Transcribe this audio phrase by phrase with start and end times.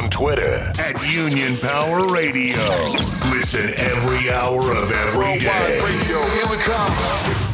[0.00, 2.56] on Twitter at Union Power Radio.
[3.30, 5.78] Listen every hour of every day.
[5.82, 6.90] Radio, here we come.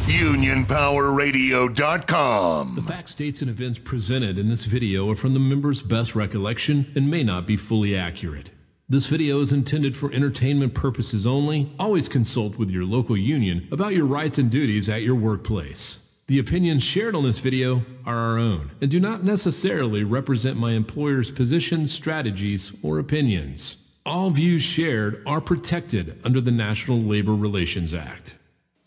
[0.07, 2.75] UnionPowerRadio.com.
[2.75, 6.89] The facts, dates, and events presented in this video are from the member's best recollection
[6.95, 8.51] and may not be fully accurate.
[8.87, 11.69] This video is intended for entertainment purposes only.
[11.77, 16.06] Always consult with your local union about your rights and duties at your workplace.
[16.27, 20.71] The opinions shared on this video are our own and do not necessarily represent my
[20.71, 23.77] employer's positions, strategies, or opinions.
[24.05, 28.37] All views shared are protected under the National Labor Relations Act.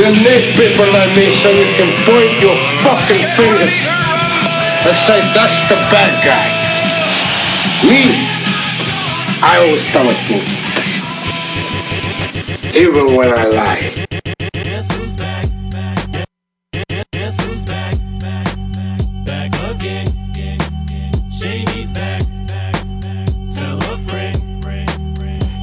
[0.00, 3.76] You need people like me so you can point your fucking fingers
[4.88, 6.48] and say, that's the bad guy.
[7.84, 8.08] Me,
[9.44, 10.65] I always tell the truth.
[12.76, 14.06] Even when I lie.
[14.52, 15.46] Guess who's back?
[17.10, 17.94] Guess who's back?
[19.24, 20.06] Back again.
[21.32, 22.20] Shady's back.
[23.54, 24.36] Tell a friend.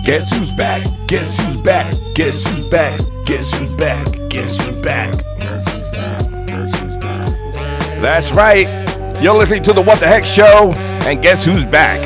[0.03, 0.88] Guess who's back?
[1.08, 1.94] Guess who's back?
[2.16, 3.00] Guess who's back?
[3.25, 4.06] Guess who's back?
[4.31, 5.14] Guess who's back?
[8.02, 8.68] That's right.
[9.22, 10.73] You're listening to the What the Heck Show,
[11.07, 12.02] and guess who's back?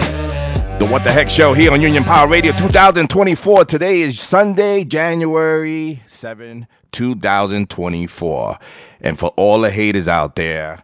[0.79, 3.65] The What the Heck Show here on Union Power Radio 2024.
[3.65, 8.59] Today is Sunday, January 7, 2024.
[9.01, 10.83] And for all the haters out there,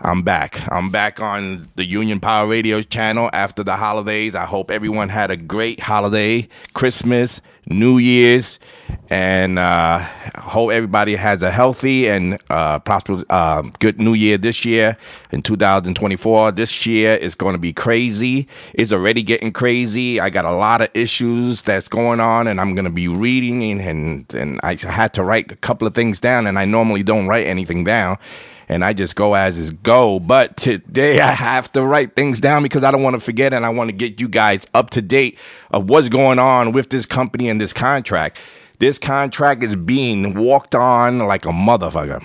[0.00, 0.60] I'm back.
[0.72, 4.34] I'm back on the Union Power Radio channel after the holidays.
[4.34, 8.58] I hope everyone had a great holiday, Christmas, New Year's,
[9.10, 9.98] and uh,
[10.36, 14.96] hope everybody has a healthy and uh, prosperous, uh, good New Year this year
[15.30, 16.52] in 2024.
[16.52, 18.48] This year is going to be crazy.
[18.74, 20.20] It's already getting crazy.
[20.20, 23.62] I got a lot of issues that's going on, and I'm going to be reading,
[23.80, 27.26] and, and I had to write a couple of things down, and I normally don't
[27.26, 28.16] write anything down
[28.68, 30.20] and I just go as is go.
[30.20, 33.64] But today I have to write things down because I don't want to forget and
[33.64, 35.38] I want to get you guys up to date
[35.70, 38.38] of what's going on with this company and this contract.
[38.78, 42.24] This contract is being walked on like a motherfucker.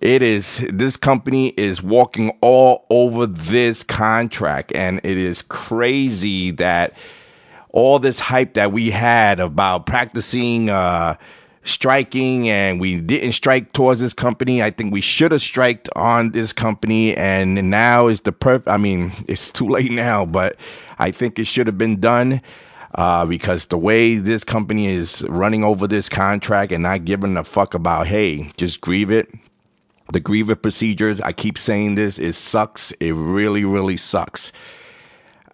[0.00, 6.94] It is, this company is walking all over this contract and it is crazy that
[7.68, 11.16] all this hype that we had about practicing, uh,
[11.64, 14.62] striking and we didn't strike towards this company.
[14.62, 18.76] I think we should have striked on this company and now is the perf I
[18.76, 20.56] mean, it's too late now, but
[20.98, 22.40] I think it should have been done.
[22.92, 27.44] Uh, because the way this company is running over this contract and not giving a
[27.44, 29.32] fuck about, hey, just grieve it.
[30.12, 32.90] The grieve it procedures, I keep saying this, it sucks.
[32.98, 34.50] It really, really sucks.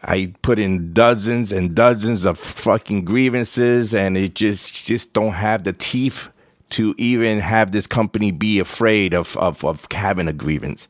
[0.06, 5.65] I put in dozens and dozens of fucking grievances and it just just don't have
[5.65, 6.31] the teeth
[6.71, 10.89] to even have this company be afraid of of, of having a grievance.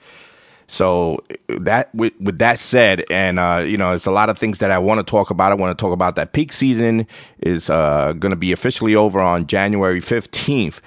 [0.68, 4.58] So that with, with that said, and uh, you know, it's a lot of things
[4.58, 5.52] that I want to talk about.
[5.52, 7.06] I want to talk about that peak season
[7.38, 10.80] is uh, going to be officially over on January fifteenth,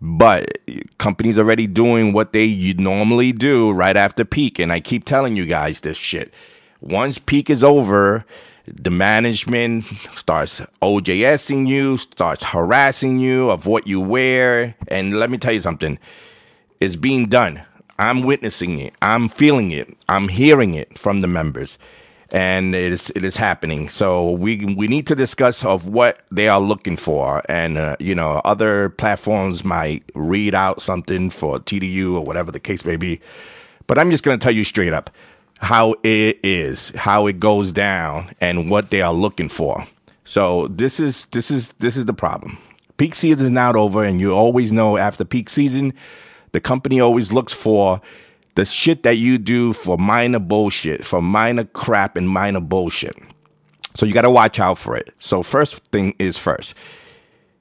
[0.00, 0.56] but
[0.98, 5.46] companies already doing what they normally do right after peak, and I keep telling you
[5.46, 6.32] guys this shit.
[6.84, 8.26] Once peak is over,
[8.66, 15.38] the management starts OJSing you, starts harassing you of what you wear, and let me
[15.38, 15.98] tell you something,
[16.80, 17.62] it's being done.
[17.98, 18.92] I'm witnessing it.
[19.00, 19.96] I'm feeling it.
[20.10, 21.78] I'm hearing it from the members,
[22.30, 23.88] and it is it is happening.
[23.88, 28.14] So we we need to discuss of what they are looking for, and uh, you
[28.14, 33.22] know other platforms might read out something for TDU or whatever the case may be.
[33.86, 35.08] But I'm just going to tell you straight up
[35.64, 39.86] how it is, how it goes down, and what they are looking for.
[40.24, 42.58] So this is this is this is the problem.
[42.96, 45.92] Peak season is not over, and you always know after peak season,
[46.52, 48.00] the company always looks for
[48.54, 53.16] the shit that you do for minor bullshit, for minor crap and minor bullshit.
[53.94, 55.12] So you got to watch out for it.
[55.18, 56.74] So first thing is first,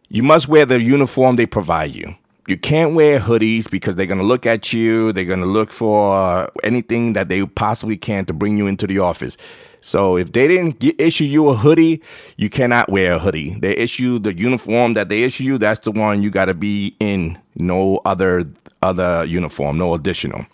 [0.10, 2.16] you must wear the uniform they provide you.
[2.46, 5.14] You can't wear hoodies because they're going to look at you.
[5.14, 9.00] They're going to look for anything that they possibly can to bring you into the
[9.00, 9.38] office.
[9.80, 12.02] So if they didn't gi- issue you a hoodie,
[12.36, 13.58] you cannot wear a hoodie.
[13.60, 15.58] They issue the uniform that they issue you.
[15.58, 17.40] That's the one you got to be in.
[17.56, 18.50] No other
[18.82, 19.78] other uniform.
[19.78, 20.46] No additional.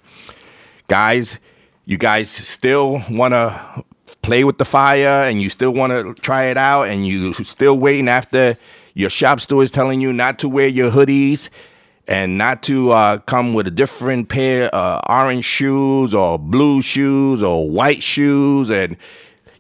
[0.88, 1.40] Guys,
[1.86, 3.84] you guys still want to
[4.22, 7.78] play with the fire and you still want to try it out and you still
[7.78, 8.58] waiting after
[8.94, 11.50] your shop steward is telling you not to wear your hoodies
[12.10, 17.42] and not to uh, come with a different pair of orange shoes or blue shoes
[17.42, 18.98] or white shoes and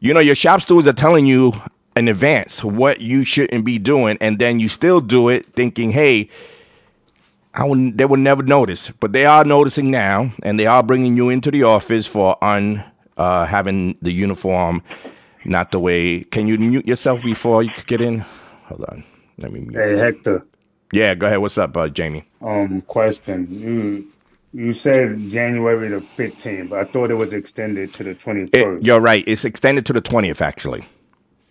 [0.02, 1.54] you know your shop stewards are telling you
[1.96, 6.28] in advance what you shouldn't be doing and then you still do it thinking hey
[7.52, 11.18] I would, they would never notice, but they are noticing now, and they are bringing
[11.18, 12.84] you into the office for un
[13.18, 14.84] uh, having the uniform
[15.46, 16.24] not the way.
[16.26, 18.20] Can you mute yourself before you get in?
[18.68, 19.04] Hold on,
[19.40, 19.76] let me mute.
[19.76, 20.46] Hey Hector,
[20.92, 21.40] Yeah, go ahead.
[21.40, 22.26] What's up, uh, Jamie?
[22.42, 23.48] um, question.
[23.52, 24.08] You
[24.54, 28.84] you said January the fifteenth, but I thought it was extended to the twenty first.
[28.86, 29.24] you're right.
[29.28, 30.86] It's extended to the twentieth, actually.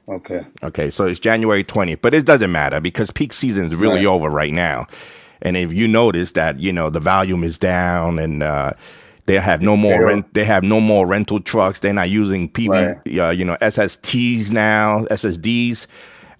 [0.09, 0.43] Okay.
[0.63, 4.07] Okay, so it's January 20th, but it doesn't matter because peak season is really Right.
[4.07, 4.87] over right now.
[5.43, 8.73] And if you notice that, you know, the volume is down and uh,
[9.27, 11.81] they have no more rent, they have no more rental trucks.
[11.81, 13.19] They're not using PB, Right.
[13.21, 15.87] uh, you know, SSTs now, SSDs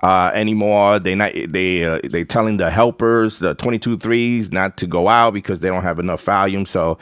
[0.03, 0.99] uh, anymore.
[0.99, 5.35] They not they uh, they telling the helpers, the 22 threes, not to go out
[5.35, 6.67] because they don't have enough volume.
[6.67, 6.99] So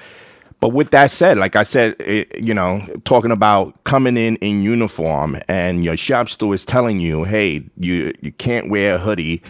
[0.60, 4.62] but with that said, like I said, it, you know, talking about coming in in
[4.62, 9.42] uniform and your shop steward is telling you, hey, you you can't wear a hoodie.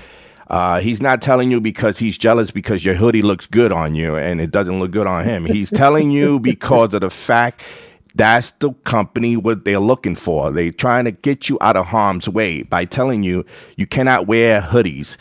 [0.49, 4.17] Uh, he's not telling you because he's jealous because your hoodie looks good on you
[4.17, 5.45] and it doesn't look good on him.
[5.45, 7.63] He's telling you because of the fact
[8.17, 10.51] that's the company what they're looking for.
[10.51, 13.45] They're trying to get you out of harm's way by telling you
[13.77, 15.17] you cannot wear hoodies.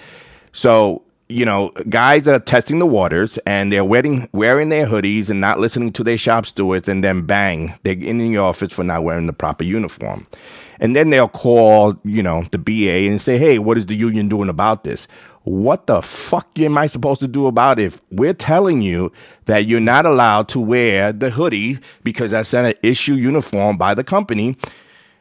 [0.54, 5.42] So, you know, guys are testing the waters and they're wearing wearing their hoodies and
[5.42, 9.04] not listening to their shop stewards, and then bang, they're in the office for not
[9.04, 10.26] wearing the proper uniform.
[10.80, 14.28] And then they'll call, you know, the BA and say, hey, what is the union
[14.28, 15.08] doing about this?
[15.46, 17.86] What the fuck am I supposed to do about it?
[17.86, 19.12] If we're telling you
[19.46, 24.04] that you're not allowed to wear the hoodie because that's an issue uniform by the
[24.04, 24.58] company,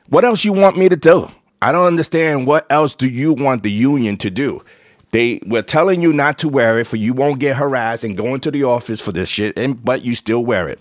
[0.09, 1.29] what else you want me to do?
[1.61, 4.65] I don't understand what else do you want the union to do?
[5.11, 8.35] They were telling you not to wear it for you won't get harassed and go
[8.35, 10.81] into the office for this shit, and but you still wear it.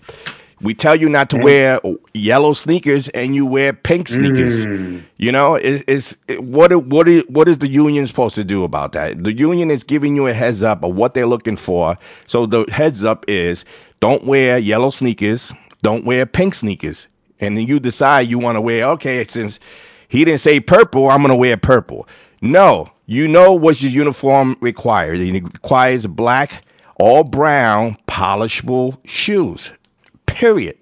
[0.64, 1.44] We tell you not to mm.
[1.44, 1.80] wear
[2.14, 4.64] yellow sneakers and you wear pink sneakers.
[4.64, 5.02] Mm.
[5.18, 8.92] You know, is is what what is, what is the union supposed to do about
[8.92, 9.22] that?
[9.22, 11.96] The union is giving you a heads up of what they're looking for.
[12.26, 13.66] So the heads up is
[14.00, 15.52] don't wear yellow sneakers,
[15.82, 17.08] don't wear pink sneakers,
[17.40, 18.86] and then you decide you want to wear.
[18.92, 19.60] Okay, since
[20.08, 22.08] he didn't say purple, I'm gonna wear purple.
[22.40, 25.20] No, you know what your uniform requires.
[25.20, 26.64] It requires black
[26.96, 29.70] or brown polishable shoes.
[30.26, 30.76] Period.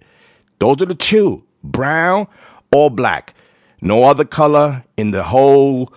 [0.58, 2.26] Those are the two brown
[2.72, 3.34] or black.
[3.80, 5.92] No other color in the whole,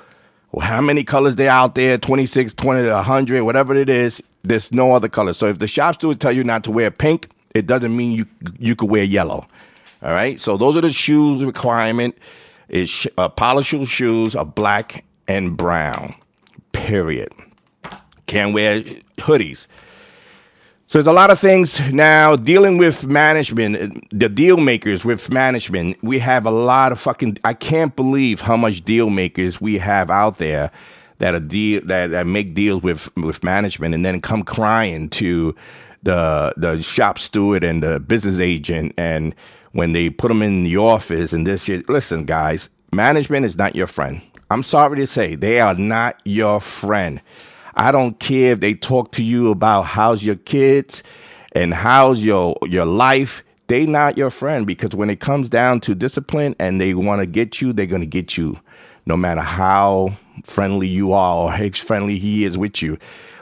[0.51, 4.23] well, how many colors they out there 26, 20, 100, whatever it is.
[4.43, 5.33] There's no other color.
[5.33, 8.25] So if the shop stewards tell you not to wear pink, it doesn't mean you
[8.59, 9.45] you could wear yellow.
[10.03, 10.39] All right.
[10.39, 12.17] So those are the shoes requirement.
[12.67, 16.15] Is sh- uh, polishable shoes are black and brown.
[16.73, 17.29] Period.
[18.27, 18.81] Can't wear
[19.17, 19.67] hoodies.
[20.95, 26.01] So there's a lot of things now dealing with management, the deal makers with management.
[26.01, 27.37] We have a lot of fucking.
[27.43, 30.71] I can't believe how much deal makers we have out there
[31.17, 35.53] that are deal that, that make deals with with management and then come crying to
[36.03, 39.35] the the shop steward and the business agent and
[39.73, 41.89] when they put them in the office and this shit.
[41.89, 44.21] Listen, guys, management is not your friend.
[44.49, 47.21] I'm sorry to say they are not your friend.
[47.75, 51.03] I don't care if they talk to you about how's your kids
[51.51, 53.43] and how's your your life.
[53.67, 57.25] They not your friend because when it comes down to discipline and they want to
[57.25, 58.59] get you, they're gonna get you,
[59.05, 62.97] no matter how friendly you are or how friendly he is with you.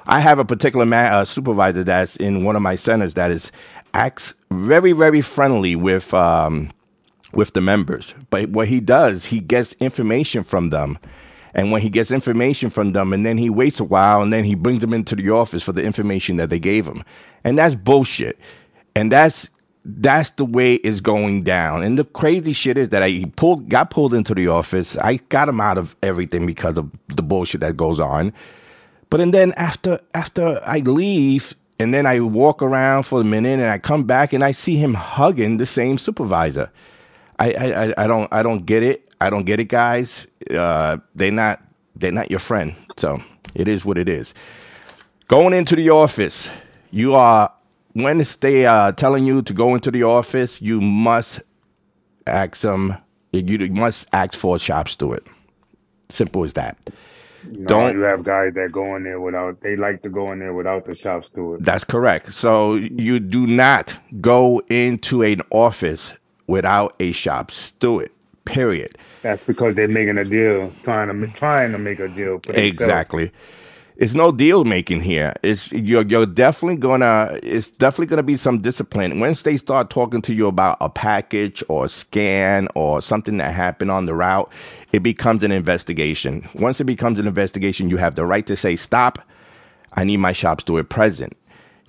[0.07, 3.51] I have a particular man, uh, supervisor that's in one of my centers that is
[3.93, 6.69] acts very very friendly with um,
[7.33, 8.15] with the members.
[8.29, 10.97] But what he does, he gets information from them.
[11.53, 14.43] And when he gets information from them, and then he waits a while, and then
[14.43, 17.03] he brings them into the office for the information that they gave him,
[17.43, 18.39] and that's bullshit.
[18.95, 19.49] And that's
[19.85, 21.83] that's the way it's going down.
[21.83, 24.97] And the crazy shit is that I pulled got pulled into the office.
[24.97, 28.33] I got him out of everything because of the bullshit that goes on.
[29.09, 33.59] But and then after after I leave, and then I walk around for a minute,
[33.59, 36.71] and I come back, and I see him hugging the same supervisor.
[37.39, 39.02] I I, I- don't I don't get it.
[39.23, 40.27] I don't get it, guys.
[40.51, 41.61] Uh, they're not
[41.95, 42.75] they're not your friend.
[42.97, 43.23] So
[43.55, 44.33] it is what it is.
[45.29, 46.49] Going into the office,
[46.91, 47.51] you are
[47.93, 51.41] when they are telling you to go into the office, you must
[52.27, 52.97] ask them.
[53.31, 55.23] You must ask for a shop steward.
[56.09, 56.77] Simple as that.
[57.49, 59.61] No, Don't- you have guys that go in there without.
[59.61, 61.63] They like to go in there without the shop steward.
[61.63, 62.33] That's correct.
[62.33, 68.09] So you do not go into an office without a shop steward.
[68.45, 68.97] Period.
[69.23, 72.41] That's because they're making a deal, trying to trying to make a deal.
[72.49, 73.31] Exactly.
[73.97, 75.33] It's no deal making here.
[75.43, 79.21] It's you're you're definitely gonna it's definitely gonna be some discipline.
[79.21, 83.53] Once they start talking to you about a package or a scan or something that
[83.53, 84.51] happened on the route,
[84.91, 86.47] it becomes an investigation.
[86.55, 89.19] Once it becomes an investigation, you have the right to say, Stop,
[89.93, 91.37] I need my shop steward present.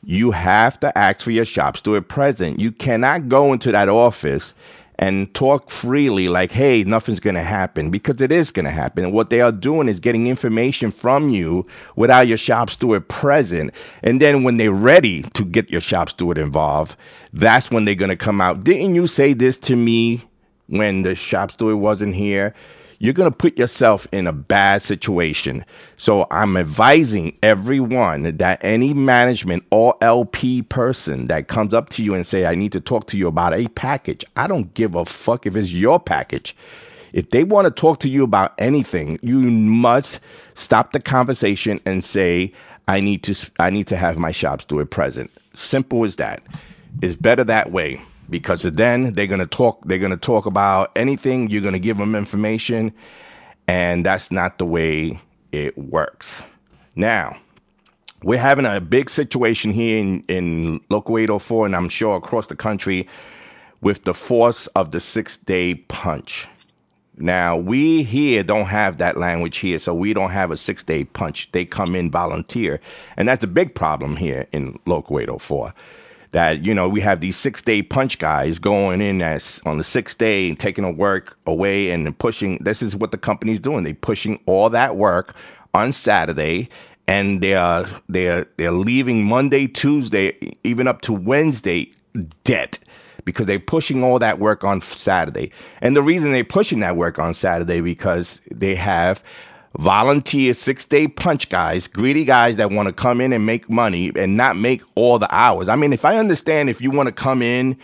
[0.04, 2.60] You have to ask for your shop steward present.
[2.60, 4.54] You cannot go into that office
[4.96, 9.04] and talk freely like, hey, nothing's going to happen because it is going to happen.
[9.04, 13.72] And what they are doing is getting information from you without your shop steward present.
[14.02, 16.96] And then when they're ready to get your shop steward involved,
[17.32, 18.64] that's when they're going to come out.
[18.64, 20.22] Didn't you say this to me
[20.66, 22.54] when the shop steward wasn't here?
[23.04, 25.66] You're going to put yourself in a bad situation.
[25.98, 32.14] So I'm advising everyone that any management or LP person that comes up to you
[32.14, 34.24] and say, I need to talk to you about a package.
[34.36, 36.56] I don't give a fuck if it's your package.
[37.12, 40.18] If they want to talk to you about anything, you must
[40.54, 42.52] stop the conversation and say,
[42.88, 45.30] I need to I need to have my shops do it present.
[45.52, 46.42] Simple as that.
[47.02, 49.80] It's better that way because then they're gonna talk.
[49.84, 51.50] They're gonna talk about anything.
[51.50, 52.92] You're gonna give them information,
[53.68, 55.20] and that's not the way
[55.52, 56.42] it works.
[56.96, 57.36] Now,
[58.22, 62.56] we're having a big situation here in, in Local 804, and I'm sure across the
[62.56, 63.06] country,
[63.80, 66.48] with the force of the six day punch.
[67.16, 71.04] Now, we here don't have that language here, so we don't have a six day
[71.04, 71.52] punch.
[71.52, 72.80] They come in volunteer.
[73.16, 75.74] And that's a big problem here in Local 804.
[76.34, 79.84] That, you know, we have these six day punch guys going in as on the
[79.84, 82.58] sixth day and taking the work away and pushing.
[82.58, 83.84] This is what the company's doing.
[83.84, 85.36] They pushing all that work
[85.74, 86.68] on Saturday
[87.06, 91.92] and they are they're they're leaving Monday, Tuesday, even up to Wednesday
[92.42, 92.80] debt
[93.24, 95.52] because they're pushing all that work on Saturday.
[95.80, 99.22] And the reason they're pushing that work on Saturday because they have
[99.78, 104.12] volunteer six day punch guys, greedy guys that want to come in and make money
[104.14, 105.68] and not make all the hours.
[105.68, 107.76] I mean, if I understand if you want to come in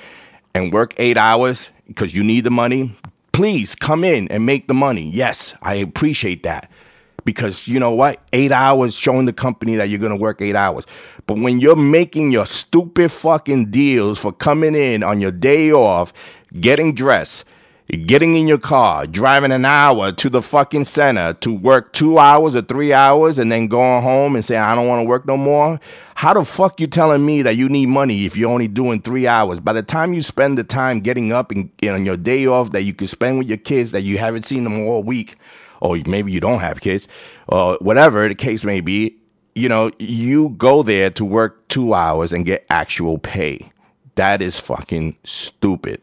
[0.54, 2.94] and work eight hours because you need the money,
[3.32, 5.10] please come in and make the money.
[5.12, 6.70] Yes, I appreciate that
[7.24, 8.20] because you know what?
[8.32, 10.84] Eight hours showing the company that you're going to work eight hours.
[11.26, 16.12] But when you're making your stupid fucking deals for coming in on your day off,
[16.60, 17.44] getting dressed,
[17.90, 22.54] getting in your car, driving an hour to the fucking center to work two hours
[22.54, 25.36] or three hours and then going home and saying, I don't want to work no
[25.36, 25.80] more.
[26.14, 29.26] How the fuck you telling me that you need money if you're only doing three
[29.26, 29.60] hours?
[29.60, 32.72] By the time you spend the time getting up and and on your day off
[32.72, 35.36] that you could spend with your kids that you haven't seen them all week,
[35.80, 37.08] or maybe you don't have kids,
[37.48, 39.16] or whatever the case may be,
[39.54, 43.72] you know, you go there to work two hours and get actual pay.
[44.14, 46.02] That is fucking stupid.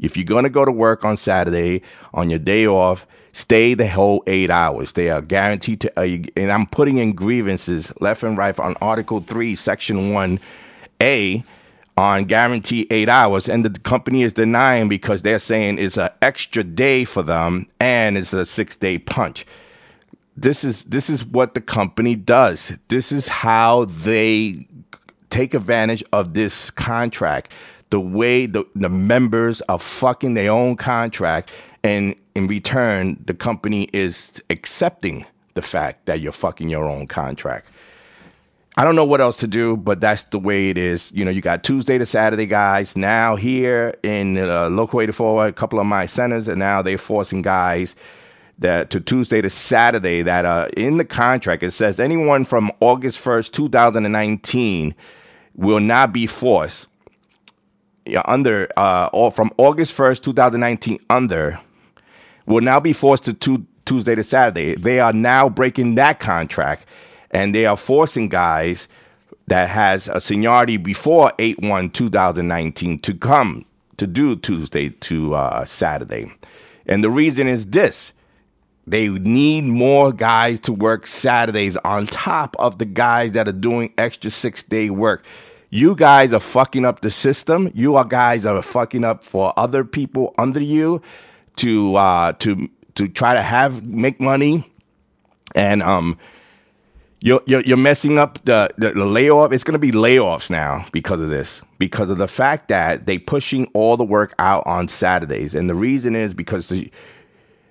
[0.00, 3.86] If you're going to go to work on Saturday on your day off, stay the
[3.86, 4.94] whole eight hours.
[4.94, 9.20] They are guaranteed to, uh, and I'm putting in grievances left and right on Article
[9.20, 11.44] 3, Section 1A
[11.96, 13.48] on guarantee eight hours.
[13.48, 18.16] And the company is denying because they're saying it's an extra day for them and
[18.16, 19.46] it's a six day punch.
[20.36, 22.78] This is this is what the company does.
[22.88, 24.66] This is how they
[25.28, 27.52] take advantage of this contract.
[27.90, 31.50] The way the, the members are fucking their own contract,
[31.82, 37.68] and in return, the company is accepting the fact that you're fucking your own contract.
[38.76, 41.12] I don't know what else to do, but that's the way it is.
[41.12, 42.96] You know, you got Tuesday to Saturday guys.
[42.96, 47.42] Now here in uh, Local 804, a couple of my centers, and now they're forcing
[47.42, 47.96] guys
[48.60, 53.22] that to Tuesday to Saturday that uh, in the contract it says anyone from August
[53.22, 54.94] 1st, 2019
[55.54, 56.86] will not be forced
[58.10, 61.60] yeah, under uh, or from August 1st, 2019 under
[62.46, 64.74] will now be forced to tu- Tuesday to Saturday.
[64.74, 66.86] They are now breaking that contract
[67.30, 68.88] and they are forcing guys
[69.46, 73.64] that has a seniority before 8-1 2019 to come
[73.96, 76.32] to do Tuesday to uh, Saturday.
[76.86, 78.12] And the reason is this.
[78.86, 83.92] They need more guys to work Saturdays on top of the guys that are doing
[83.96, 85.24] extra six day work.
[85.70, 87.70] You guys are fucking up the system.
[87.74, 91.00] You are guys are fucking up for other people under you
[91.56, 94.68] to uh, to to try to have make money,
[95.54, 96.18] and um,
[97.20, 99.52] you're you're, you're messing up the, the the layoff.
[99.52, 103.66] It's to be layoffs now because of this, because of the fact that they pushing
[103.66, 106.90] all the work out on Saturdays, and the reason is because the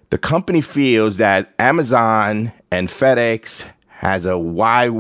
[0.10, 3.66] the company feels that Amazon and FedEx
[4.00, 4.94] has a wide,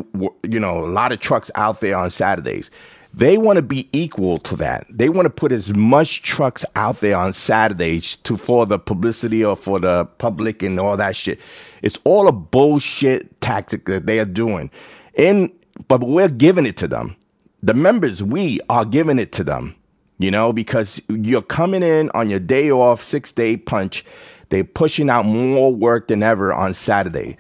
[0.44, 2.70] you know, a lot of trucks out there on Saturdays.
[3.14, 4.88] They want to be equal to that.
[4.90, 9.44] They want to put as much trucks out there on Saturdays to for the publicity
[9.44, 11.40] or for the public and all that shit.
[11.82, 14.70] It's all a bullshit tactic that they are doing.
[15.18, 15.50] And
[15.88, 17.16] but we're giving it to them.
[17.64, 19.78] The members, we are giving it to them.
[20.18, 24.04] You know, because you're coming in on your day off, six day punch.
[24.50, 27.38] They're pushing out more work than ever on Saturday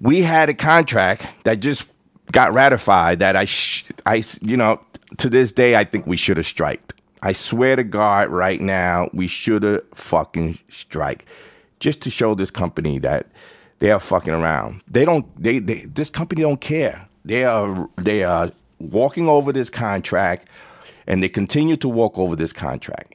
[0.00, 1.86] we had a contract that just
[2.32, 4.80] got ratified that I, sh- I, you know,
[5.18, 6.92] to this day, I think we should have striked.
[7.22, 11.26] I swear to God, right now, we should have fucking strike,
[11.80, 13.26] just to show this company that
[13.78, 14.82] they are fucking around.
[14.88, 15.26] They don't.
[15.40, 17.08] They, they this company don't care.
[17.24, 20.48] They are they are walking over this contract,
[21.06, 23.14] and they continue to walk over this contract.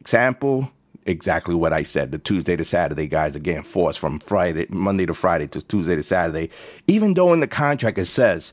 [0.00, 0.70] Example,
[1.06, 2.12] exactly what I said.
[2.12, 5.96] The Tuesday to Saturday guys are getting forced from Friday, Monday to Friday to Tuesday
[5.96, 6.50] to Saturday,
[6.86, 8.52] even though in the contract it says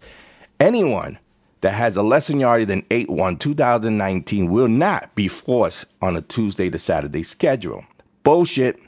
[0.60, 1.20] anyone
[1.62, 6.22] that has a lesson yardage than 8 1 2019 will not be forced on a
[6.22, 7.86] Tuesday to Saturday schedule.
[8.24, 8.80] Bullshit.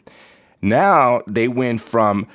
[0.61, 2.27] Now they went from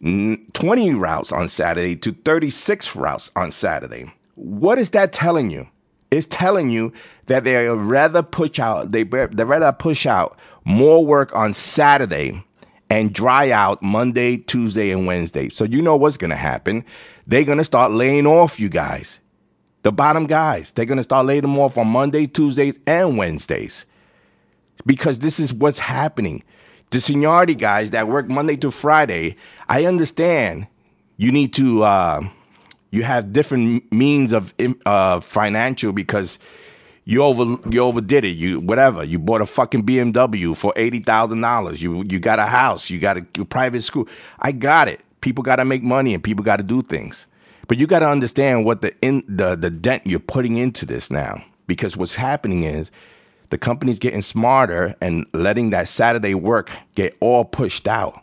[0.00, 4.12] 20 routes on Saturday to 36 routes on Saturday.
[4.34, 5.68] What is that telling you?
[6.10, 6.92] It's telling you
[7.26, 12.42] that they rather push out they they rather push out more work on Saturday
[12.90, 15.48] and dry out Monday, Tuesday, and Wednesday.
[15.48, 16.84] So you know what's gonna happen.
[17.26, 19.20] They're gonna start laying off you guys.
[19.82, 20.72] The bottom guys.
[20.72, 23.86] They're gonna start laying them off on Monday, Tuesdays, and Wednesdays
[24.84, 26.42] because this is what's happening.
[26.90, 29.36] The seniority guys that work Monday to Friday,
[29.68, 30.66] I understand
[31.16, 32.20] you need to, uh,
[32.90, 34.52] you have different means of
[34.84, 36.38] uh, financial because
[37.08, 38.36] you over you overdid it.
[38.36, 39.04] You whatever.
[39.04, 41.80] You bought a fucking BMW for eighty thousand dollars.
[41.80, 42.90] You you got a house.
[42.90, 44.08] You got a, private school.
[44.40, 45.02] I got it.
[45.20, 47.26] People got to make money and people got to do things.
[47.68, 51.08] But you got to understand what the in the the dent you're putting into this
[51.08, 51.44] now.
[51.68, 52.90] Because what's happening is
[53.50, 58.20] the company's getting smarter and letting that Saturday work get all pushed out.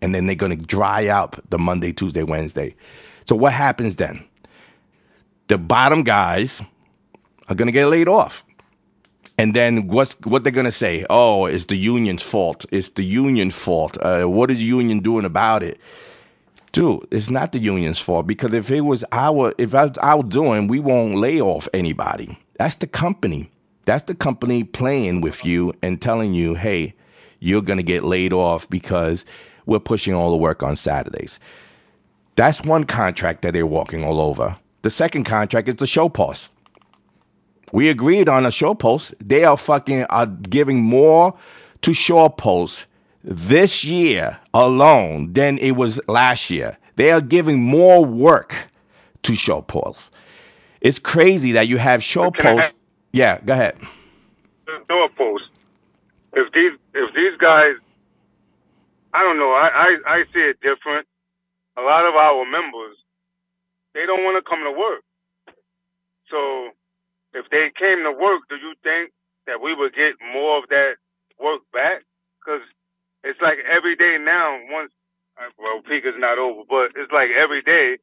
[0.00, 2.76] And then they're going to dry out the Monday, Tuesday, Wednesday.
[3.28, 4.24] So what happens then?
[5.48, 6.62] The bottom guys
[7.52, 8.44] are going to get laid off.
[9.38, 11.06] And then what's what they're going to say?
[11.08, 12.66] Oh, it's the union's fault.
[12.70, 13.96] It's the union's fault.
[14.00, 15.80] Uh, what is the union doing about it?
[16.72, 20.22] Dude, it's not the union's fault because if it was our if I was our
[20.22, 22.38] doing, we won't lay off anybody.
[22.58, 23.50] That's the company.
[23.84, 26.94] That's the company playing with you and telling you, hey,
[27.40, 29.26] you're gonna get laid off because
[29.66, 31.38] we're pushing all the work on Saturdays.
[32.36, 34.56] That's one contract that they're walking all over.
[34.82, 36.51] The second contract is the show post.
[37.72, 39.14] We agreed on a show post.
[39.18, 41.34] They are fucking are giving more
[41.80, 42.86] to show posts
[43.24, 46.76] this year alone than it was last year.
[46.96, 48.68] They are giving more work
[49.22, 50.10] to show posts.
[50.80, 52.74] It's crazy that you have show Can posts.
[53.12, 53.76] Yeah, go ahead.
[54.88, 55.44] doorpost.
[56.32, 57.74] If these if these guys,
[59.14, 59.52] I don't know.
[59.52, 61.06] I, I I see it different.
[61.76, 62.96] A lot of our members,
[63.94, 65.02] they don't want to come to work.
[66.28, 66.70] So,
[67.34, 69.12] if they came to work, do you think
[69.46, 71.00] that we would get more of that
[71.40, 72.04] work back?
[72.40, 72.62] Because
[73.24, 74.58] it's like every day now.
[74.70, 74.92] Once,
[75.38, 77.98] uh, well, peak is not over, but it's like every day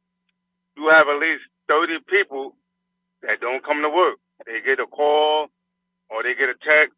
[0.76, 2.56] you have at least thirty people
[3.22, 4.18] that don't come to work.
[4.46, 5.48] They get a call
[6.10, 6.96] or they get a text.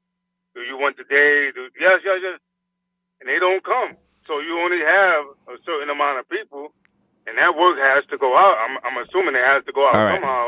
[0.54, 1.50] Do you want today?
[1.54, 2.38] Do, yes, yes, yes.
[3.20, 3.96] And they don't come.
[4.26, 6.72] So you only have a certain amount of people,
[7.26, 8.62] and that work has to go out.
[8.62, 10.14] I'm, I'm assuming it has to go out All right.
[10.20, 10.44] somehow.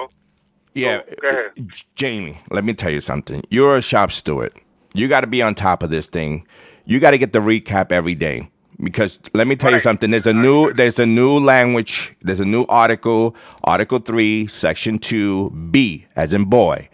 [0.75, 1.53] Yeah, ahead.
[1.95, 3.43] Jamie, let me tell you something.
[3.51, 4.53] You're a shop steward.
[4.93, 6.47] You got to be on top of this thing.
[6.85, 8.51] You got to get the recap every day
[8.83, 10.11] because let me tell you something.
[10.11, 12.15] There's a new there's a new language.
[12.23, 13.35] There's a new article,
[13.65, 16.89] Article Three, Section Two, B, as in boy,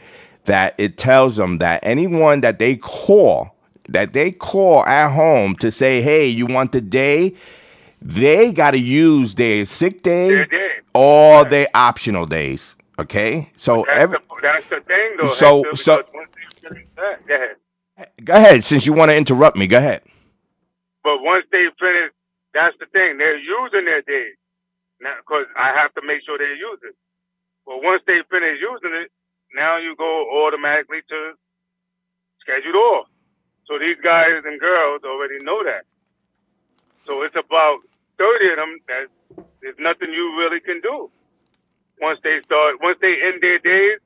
[0.45, 3.55] that it tells them that anyone that they call
[3.89, 7.35] that they call at home to say, hey, you want the day,
[8.01, 10.71] they got to use their sick day day.
[10.95, 12.77] or their optional days.
[13.01, 15.29] Okay, so That's, every, the, that's the thing, though.
[15.29, 17.57] So- Hector, so- because once they finish that, go ahead.
[18.25, 19.67] Go ahead, since you want to interrupt me.
[19.67, 20.03] Go ahead.
[21.03, 22.13] But once they finish,
[22.53, 23.17] that's the thing.
[23.17, 24.37] They're using their days.
[25.01, 26.95] Now, because I have to make sure they use it.
[27.65, 29.09] But once they finish using it,
[29.55, 31.19] now you go automatically to
[32.41, 33.07] scheduled off.
[33.65, 35.85] So these guys and girls already know that.
[37.07, 37.81] So it's about
[38.19, 39.07] 30 of them that
[39.63, 41.11] there's nothing you really can do.
[42.01, 44.01] Once they start, once they end their days,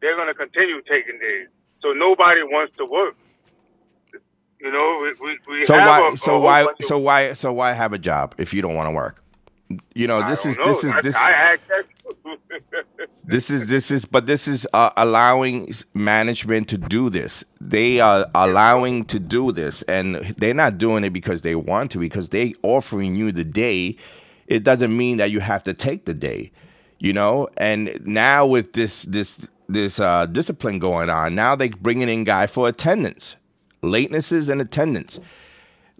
[0.00, 1.48] they're going to continue taking days.
[1.82, 3.14] So nobody wants to work.
[4.60, 6.10] You know, we, we, we So have why?
[6.12, 6.66] a- So a why?
[6.82, 7.32] So why?
[7.34, 9.22] So why have a job if you don't want to work?
[9.94, 10.64] You know, this is know.
[10.64, 11.84] this is I, this I asked that
[13.24, 17.44] this is this is but this is uh, allowing management to do this.
[17.60, 21.98] They are allowing to do this, and they're not doing it because they want to.
[21.98, 23.96] Because they offering you the day,
[24.46, 26.52] it doesn't mean that you have to take the day.
[26.98, 32.08] You know, and now with this this this uh, discipline going on, now they bringing
[32.08, 33.36] in guy for attendance,
[33.82, 35.20] latenesses and attendance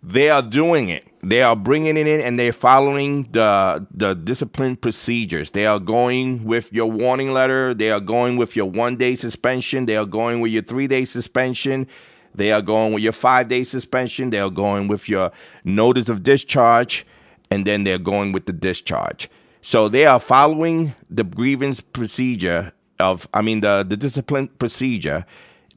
[0.06, 1.04] they are doing it.
[1.22, 5.50] They are bringing it in and they're following the the discipline procedures.
[5.50, 7.74] They are going with your warning letter.
[7.74, 9.86] They are going with your one day suspension.
[9.86, 11.88] They are going with your three day suspension.
[12.34, 14.30] They are going with your five day suspension.
[14.30, 15.32] They are going with your
[15.64, 17.04] notice of discharge,
[17.50, 19.28] and then they're going with the discharge.
[19.66, 25.26] So they are following the grievance procedure of, I mean, the the discipline procedure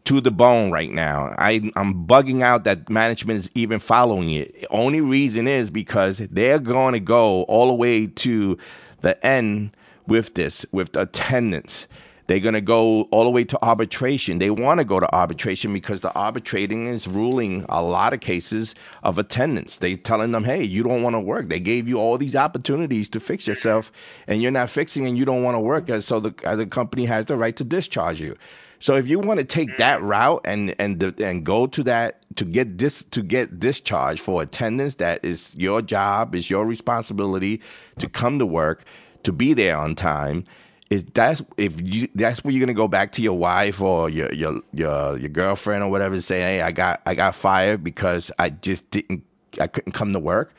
[0.06, 1.34] to the bone right now.
[1.40, 4.64] I, I'm bugging out that management is even following it.
[4.70, 8.60] Only reason is because they're going to go all the way to
[9.02, 9.76] the end
[10.06, 11.88] with this, with attendance.
[12.30, 14.38] They're going to go all the way to arbitration.
[14.38, 18.76] They want to go to arbitration because the arbitrating is ruling a lot of cases
[19.02, 19.78] of attendance.
[19.78, 21.50] They're telling them, "Hey, you don't want to work.
[21.50, 23.92] They gave you all these opportunities to fix yourself,
[24.28, 25.90] and you're not fixing, and you don't want to work.
[26.04, 28.36] So the uh, the company has the right to discharge you."
[28.78, 32.46] So if you want to take that route and and and go to that to
[32.46, 37.60] get this to get discharged for attendance, that is your job, is your responsibility
[37.98, 38.84] to come to work,
[39.24, 40.44] to be there on time.
[40.90, 44.34] Is that's if you that's where you're gonna go back to your wife or your
[44.34, 48.32] your your your girlfriend or whatever and say, hey, I got I got fired because
[48.40, 49.24] I just didn't
[49.60, 50.54] I couldn't come to work.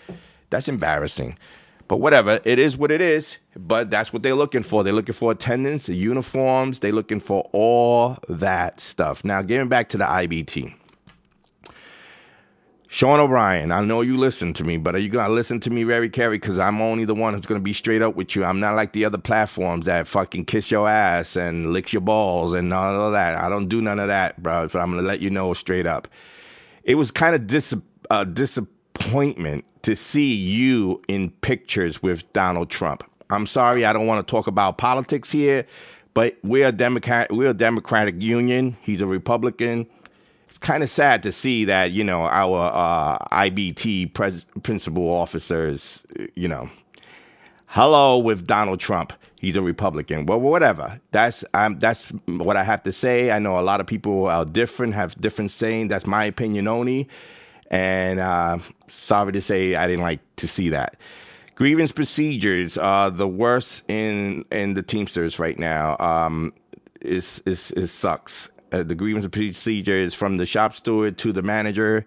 [0.51, 1.37] That's embarrassing.
[1.91, 3.39] But whatever, it is what it is.
[3.57, 4.85] But that's what they're looking for.
[4.85, 6.79] They're looking for attendance, the uniforms.
[6.79, 9.25] They're looking for all that stuff.
[9.25, 10.73] Now, getting back to the IBT.
[12.93, 15.71] Sean O'Brien, I know you listen to me, but are you going to listen to
[15.71, 16.39] me very carefully?
[16.39, 18.45] Because I'm only the one who's going to be straight up with you.
[18.45, 22.53] I'm not like the other platforms that fucking kiss your ass and lick your balls
[22.53, 23.37] and all of that.
[23.37, 24.67] I don't do none of that, bro.
[24.67, 26.09] But I'm going to let you know straight up.
[26.83, 27.77] It was kind of dis-
[28.33, 33.09] disappointment to see you in pictures with Donald Trump.
[33.31, 35.65] I'm sorry, I don't want to talk about politics here,
[36.13, 37.33] but we're a Democrat.
[37.33, 38.77] We're a Democratic Union.
[38.83, 39.87] He's a Republican
[40.51, 46.03] it's kind of sad to see that you know our uh, IBT pres- principal officers,
[46.35, 46.69] you know,
[47.69, 49.13] hello with Donald Trump.
[49.39, 50.27] He's a Republican.
[50.27, 51.01] Well, whatever.
[51.13, 53.31] That's um, that's what I have to say.
[53.31, 55.87] I know a lot of people are different, have different saying.
[55.87, 57.09] That's my opinion only.
[57.71, 58.59] And uh,
[58.89, 60.97] sorry to say, I didn't like to see that.
[61.55, 65.97] Grievance procedures are the worst in in the Teamsters right now.
[66.01, 66.53] Um,
[67.01, 68.51] is is is sucks.
[68.73, 72.07] Uh, the grievance procedure is from the shop steward to the manager.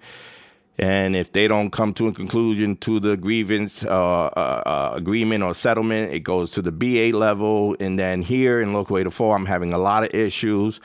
[0.79, 5.43] And if they don't come to a conclusion to the grievance uh, uh, uh, agreement
[5.43, 7.75] or settlement, it goes to the BA level.
[7.79, 10.79] And then here in Local 804, I'm having a lot of issues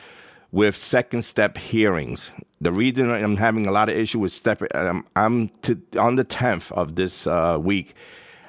[0.51, 2.31] with second step hearings.
[2.61, 6.25] The reason I'm having a lot of issue with step, um, I'm to, on the
[6.25, 7.95] 10th of this uh, week.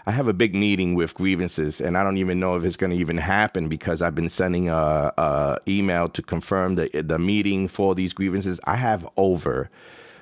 [0.07, 2.91] I have a big meeting with grievances, and I don't even know if it's going
[2.91, 7.69] to even happen because I've been sending a, a email to confirm the the meeting
[7.69, 8.61] for these grievances.
[8.65, 9.71] I have over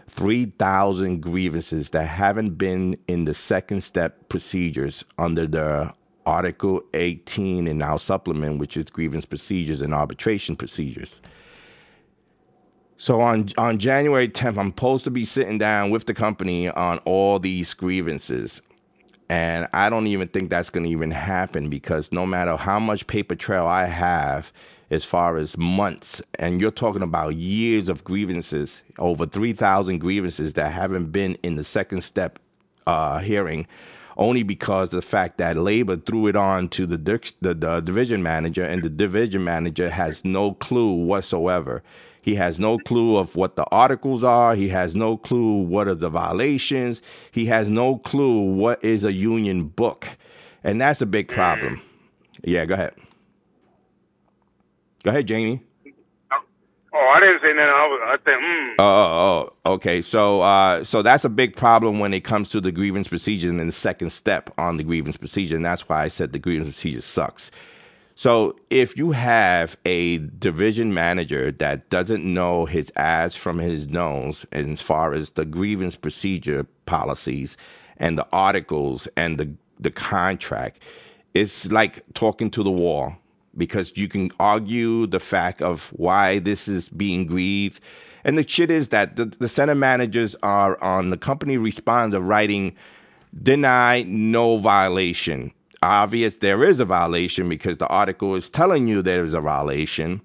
[0.09, 5.93] three thousand grievances that haven't been in the second step procedures under the
[6.27, 11.23] Article 18 in our supplement, which is grievance procedures and arbitration procedures.
[12.99, 16.99] So on on January 10th, I'm supposed to be sitting down with the company on
[16.99, 18.61] all these grievances.
[19.29, 23.07] And I don't even think that's going to even happen because no matter how much
[23.07, 24.53] paper trail I have,
[24.91, 30.73] as far as months, and you're talking about years of grievances, over 3,000 grievances that
[30.73, 32.39] haven't been in the second step
[32.87, 33.67] uh, hearing,
[34.17, 38.23] only because of the fact that labor threw it on to the, the, the division
[38.23, 41.83] manager, and the division manager has no clue whatsoever.
[42.29, 44.55] He has no clue of what the articles are.
[44.55, 47.01] He has no clue what are the violations.
[47.31, 50.07] He has no clue what is a union book.
[50.63, 51.81] And that's a big problem.
[52.45, 52.93] Yeah, go ahead.
[55.05, 55.63] Go ahead, Jamie.
[56.93, 57.61] Oh, I didn't say nothing.
[57.61, 58.75] I was, I said, mm.
[58.79, 60.03] Oh, oh, oh, okay.
[60.03, 63.59] So, uh, so that's a big problem when it comes to the grievance procedure and
[63.59, 67.01] the second step on the grievance procedure, and that's why I said the grievance procedure
[67.01, 67.51] sucks.
[68.19, 74.45] So if you have a division manager that doesn't know his ass from his nose
[74.51, 77.57] as far as the grievance procedure policies
[77.97, 80.83] and the articles and the the contract,
[81.33, 83.19] it's like talking to the wall
[83.57, 87.81] because you can argue the fact of why this is being grieved.
[88.25, 92.27] And the shit is that the, the center managers are on the company responds of
[92.27, 92.75] writing
[93.41, 95.53] deny no violation.
[95.83, 100.21] Obvious there is a violation because the article is telling you there's a violation.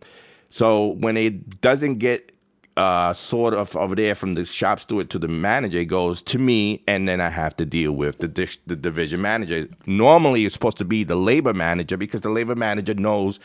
[0.49, 2.31] So when it doesn't get
[2.75, 6.39] uh, sort of over there from the shop steward to the manager, it goes to
[6.39, 9.67] me, and then I have to deal with the dis- the division manager.
[9.85, 13.39] Normally, it's supposed to be the labor manager because the labor manager knows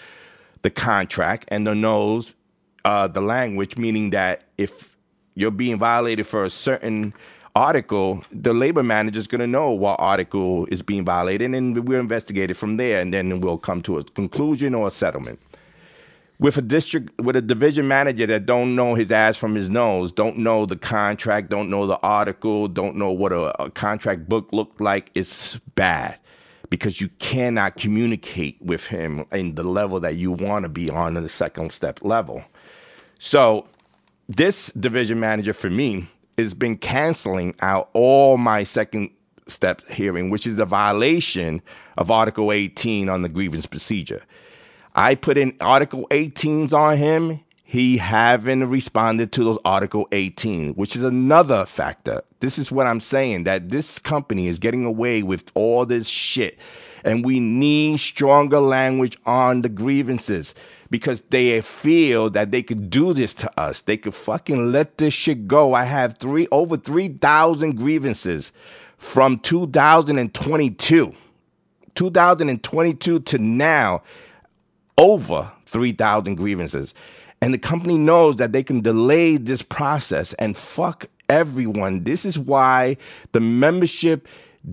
[0.62, 2.35] the contract and knows
[2.85, 4.97] uh, the language, meaning that if
[5.35, 7.12] you're being violated for a certain
[7.59, 11.99] article, the labor manager is going to know what article is being violated, and we'll
[11.99, 15.40] investigate it from there, and then we'll come to a conclusion or a settlement.
[16.38, 20.12] With a district, with a division manager that don't know his ass from his nose,
[20.12, 24.49] don't know the contract, don't know the article, don't know what a, a contract book
[24.53, 26.16] looked like, it's bad
[26.71, 31.16] because you cannot communicate with him in the level that you want to be on
[31.16, 32.44] in the second step level.
[33.18, 33.66] So
[34.29, 39.11] this division manager for me has been canceling out all my second
[39.46, 41.61] step hearing, which is the violation
[41.96, 44.22] of Article 18 on the grievance procedure.
[44.94, 47.40] I put in Article 18s on him.
[47.64, 52.22] He haven't responded to those Article 18, which is another factor.
[52.40, 56.59] This is what I'm saying that this company is getting away with all this shit.
[57.05, 60.55] And we need stronger language on the grievances
[60.90, 63.83] because they feel that they could do this to us.
[63.83, 65.74] They could fucking let this shit go.
[65.74, 68.53] I have three over 3,000 grievances
[68.96, 71.14] from 2022.
[71.94, 74.03] 2022 to now,
[74.96, 76.94] over 3,000 grievances.
[77.40, 82.05] And the company knows that they can delay this process and fuck everyone.
[82.05, 82.96] This is why
[83.33, 84.27] the membership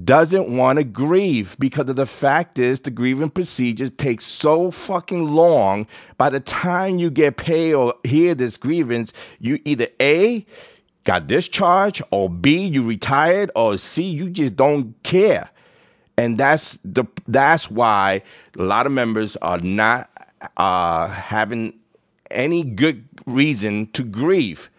[0.03, 5.33] doesn't want to grieve because of the fact is the grieving procedure takes so fucking
[5.33, 5.87] long.
[6.17, 10.45] By the time you get paid or hear this grievance, you either A,
[11.03, 15.49] got discharged, or B, you retired, or C, you just don't care.
[16.17, 18.23] And that's the that's why
[18.57, 20.09] a lot of members are not
[20.57, 21.79] uh, having
[22.31, 24.69] any good reason to grieve,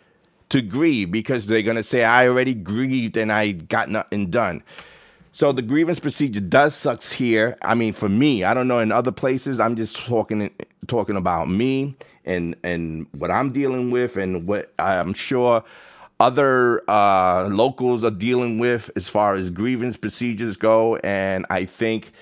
[0.49, 4.63] to grieve because they're gonna say I already grieved and I got nothing done.
[5.37, 7.59] So the grievance procedure does sucks here.
[7.61, 9.61] I mean, for me, I don't know in other places.
[9.61, 10.51] I'm just talking
[10.87, 11.95] talking about me
[12.25, 15.63] and and what I'm dealing with and what I'm sure
[16.19, 20.97] other uh, locals are dealing with as far as grievance procedures go.
[20.97, 22.13] And I think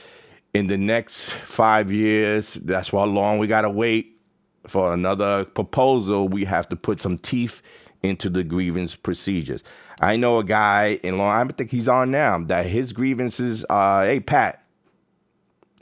[0.53, 4.19] in the next five years, that's how long we gotta wait
[4.67, 6.27] for another proposal.
[6.27, 7.63] We have to put some teeth
[8.03, 9.63] into the grievance procedures.
[10.01, 13.65] I know a guy in Long Island, I think he's on now, that his grievances
[13.65, 14.63] are, hey, Pat,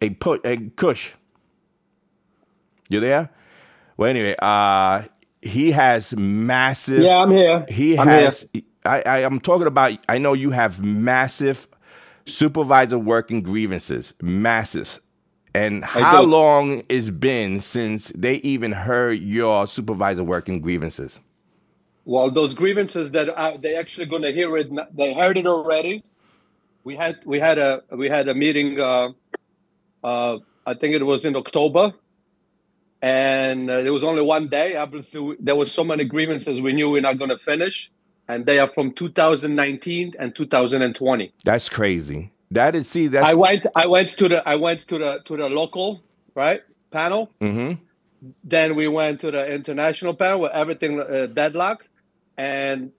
[0.00, 1.12] hey, put, hey, Kush,
[2.88, 3.30] you there?
[3.96, 5.02] Well, anyway, uh,
[5.42, 7.02] he has massive.
[7.02, 7.66] Yeah, I'm here.
[7.68, 8.46] He I'm has.
[8.84, 9.96] I, I I'm talking about.
[10.08, 11.68] I know you have massive
[12.24, 15.00] supervisor working grievances, massive.
[15.54, 21.20] And how long it's been since they even heard your supervisor working grievances?
[22.04, 26.04] Well, those grievances that uh, they actually going to hear it, they heard it already.
[26.84, 28.80] We had we had a we had a meeting.
[28.80, 29.10] Uh,
[30.02, 31.92] uh, I think it was in October,
[33.00, 34.74] and uh, there was only one day.
[34.76, 37.90] Obviously, there was so many grievances we knew we're not going to finish,
[38.28, 41.32] and they are from 2019 and 2020.
[41.44, 42.32] That's crazy.
[42.50, 43.06] That is see.
[43.06, 46.02] That's I went I went to the I went to the to the local
[46.34, 47.30] right panel.
[47.40, 47.74] hmm
[48.44, 51.86] Then we went to the international panel where everything uh, deadlocked,
[52.36, 52.92] and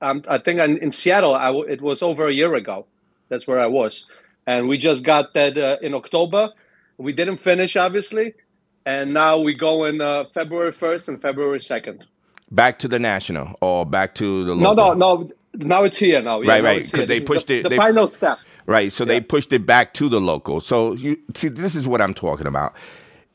[0.00, 2.86] um, I think in, in Seattle I w- it was over a year ago.
[3.28, 4.04] That's where I was,
[4.46, 6.50] and we just got that uh, in October.
[6.98, 8.34] We didn't finish obviously,
[8.84, 12.04] and now we go in uh, February first and February second.
[12.50, 14.74] back to the national or back to the local.
[14.76, 15.16] no, no.
[15.22, 15.30] No.
[15.58, 16.20] Now it's here.
[16.20, 17.06] Now, yeah, Right, now right, it's 'cause here.
[17.06, 18.38] they This pushed the, it- The they- final step.
[18.66, 18.92] Right.
[18.92, 20.60] So they pushed it back to the local.
[20.60, 22.74] So you see, this is what I'm talking about.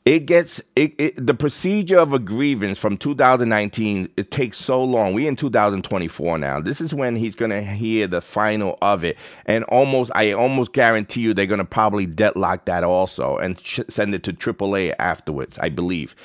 [0.04, 4.08] It gets it, it the procedure of a grievance from 2019.
[4.16, 5.14] It takes so long.
[5.14, 6.60] We in 2024 now.
[6.60, 11.20] This is when he's gonna hear the final of it, and almost I almost guarantee
[11.20, 15.58] you they're gonna probably deadlock that also and sh- send it to AAA afterwards.
[15.60, 16.16] I believe,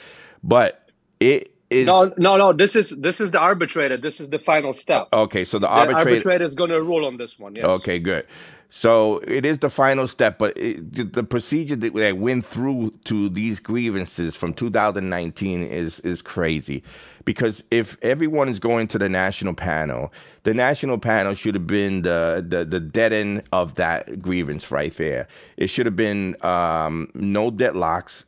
[0.43, 2.53] but it is No, no, no.
[2.53, 3.97] This is this is the arbitrator.
[3.97, 5.07] This is the final step.
[5.13, 5.45] okay.
[5.45, 6.09] So the the arbitrator.
[6.11, 7.55] arbitrator is going to rule on this one.
[7.55, 7.65] Yes.
[7.65, 8.25] Okay, good.
[8.69, 13.30] So it is the final step, but it, the- procedure that that went through to
[13.30, 16.84] these grievances from 2019 is is crazy,
[17.23, 20.12] because if everyone is going to the national panel,
[20.43, 24.93] the national panel should have been the the, the dead end of that grievance right
[24.95, 25.27] there.
[25.56, 28.25] It should have been um, no deadlocks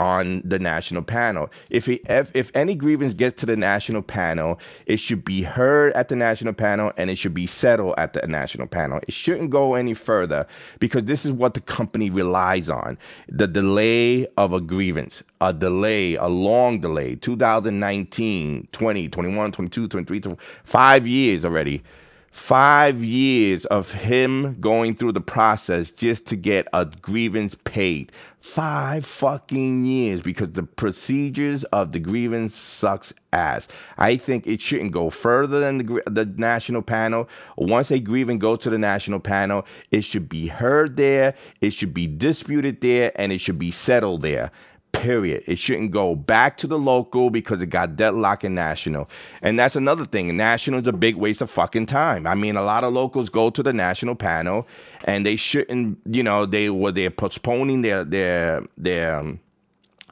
[0.00, 1.50] on the national panel.
[1.68, 5.92] If, he, if if any grievance gets to the national panel, it should be heard
[5.92, 8.98] at the national panel and it should be settled at the national panel.
[9.06, 10.46] It shouldn't go any further
[10.78, 12.96] because this is what the company relies on.
[13.28, 20.20] The delay of a grievance, a delay, a long delay, 2019, 20, 21, 22, 23,
[20.20, 21.82] 24, 5 years already
[22.30, 28.12] five years of him going through the process just to get a grievance paid.
[28.40, 33.68] Five fucking years because the procedures of the grievance sucks ass.
[33.98, 37.28] I think it shouldn't go further than the, the national panel.
[37.58, 41.92] Once a grievance goes to the national panel, it should be heard there, it should
[41.92, 44.50] be disputed there, and it should be settled there.
[44.92, 45.44] Period.
[45.46, 49.08] It shouldn't go back to the local because it got deadlocked in national.
[49.40, 50.36] And that's another thing.
[50.36, 52.26] National is a big waste of fucking time.
[52.26, 54.66] I mean, a lot of locals go to the national panel
[55.04, 59.40] and they shouldn't, you know, they were they're postponing their their their um,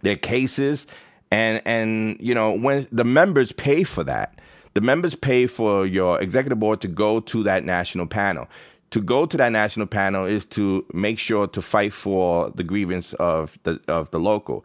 [0.03, 0.87] their cases
[1.31, 4.41] and and you know when the members pay for that
[4.75, 8.49] the members pay for your executive board to go to that national panel
[8.91, 13.13] to go to that national panel is to make sure to fight for the grievance
[13.15, 14.65] of the of the local.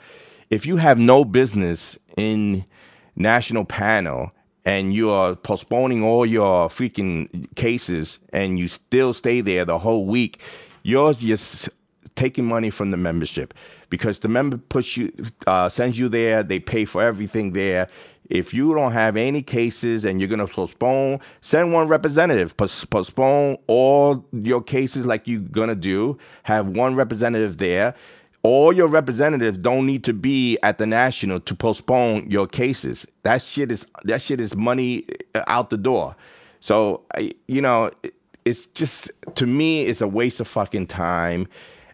[0.49, 2.65] If you have no business in
[3.15, 4.31] national panel
[4.65, 10.05] and you are postponing all your freaking cases and you still stay there the whole
[10.05, 10.41] week
[10.83, 11.69] you're just
[12.15, 13.53] taking money from the membership.
[13.89, 15.11] Because the member push you
[15.47, 17.87] uh, sends you there they pay for everything there.
[18.29, 22.55] If you don't have any cases and you're going to postpone send one representative.
[22.57, 26.17] Pos- postpone all your cases like you're going to do.
[26.43, 27.93] Have one representative there.
[28.41, 33.07] All your representatives don't need to be at the national to postpone your cases.
[33.23, 36.15] That shit is that shit is money uh, out the door.
[36.59, 37.03] So
[37.47, 37.91] you know
[38.45, 41.47] it's just to me it's a waste of fucking time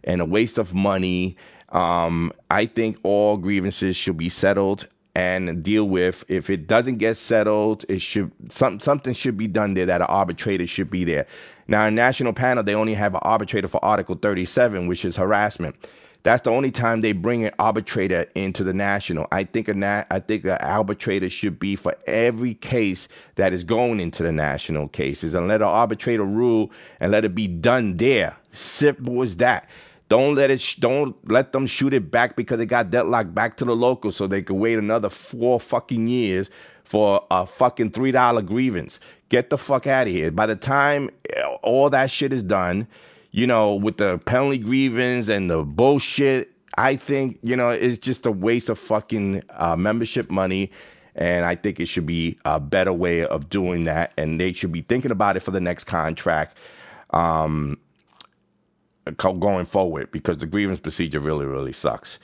[0.03, 1.37] and a waste of money.
[1.69, 6.23] Um, I think all grievances should be settled and deal with.
[6.27, 10.07] If it doesn't get settled, it should some something should be done there that an
[10.07, 11.27] arbitrator should be there.
[11.67, 15.75] Now, in national panel, they only have an arbitrator for Article 37, which is harassment.
[16.23, 19.27] That's the only time they bring an arbitrator into the national.
[19.31, 23.63] I think a na- I think an arbitrator should be for every case that is
[23.63, 27.97] going into the national cases, and let an arbitrator rule and let it be done
[27.97, 28.35] there.
[28.51, 29.69] Simple as that.
[30.09, 30.59] Don't let it.
[30.59, 34.15] Sh- don't let them shoot it back because they got deadlocked back to the locals,
[34.15, 36.49] so they could wait another four fucking years
[36.83, 38.99] for a fucking three dollar grievance.
[39.29, 40.31] Get the fuck out of here.
[40.31, 42.87] By the time eh, all that shit is done,
[43.31, 48.25] you know, with the penalty grievance and the bullshit, I think you know it's just
[48.25, 50.71] a waste of fucking uh, membership money.
[51.15, 54.71] And I think it should be a better way of doing that, and they should
[54.71, 56.57] be thinking about it for the next contract.
[57.09, 57.77] Um,
[59.39, 62.19] going forward because the grievance procedure really, really sucks.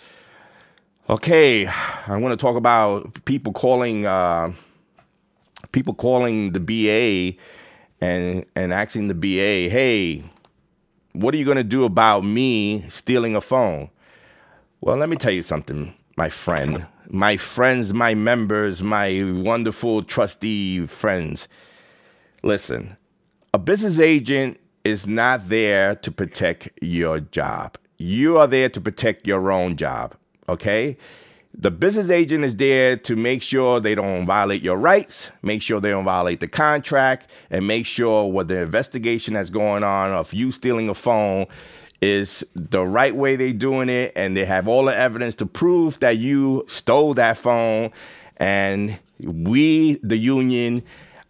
[1.09, 4.53] Okay, I want to talk about people calling uh,
[5.71, 7.39] people calling the BA
[8.01, 10.23] and and asking the BA, "Hey,
[11.13, 13.89] what are you going to do about me stealing a phone?"
[14.81, 20.85] Well, let me tell you something, my friend, my friends, my members, my wonderful trustee
[20.87, 21.47] friends.
[22.43, 22.97] Listen,
[23.53, 27.77] a business agent is not there to protect your job.
[27.97, 30.15] You are there to protect your own job,
[30.47, 30.97] okay?
[31.57, 35.79] The business agent is there to make sure they don't violate your rights, make sure
[35.79, 40.33] they don't violate the contract, and make sure what the investigation that's going on of
[40.33, 41.47] you stealing a phone
[42.01, 45.99] is the right way they're doing it and they have all the evidence to prove
[46.01, 47.89] that you stole that phone
[48.37, 50.83] and we the union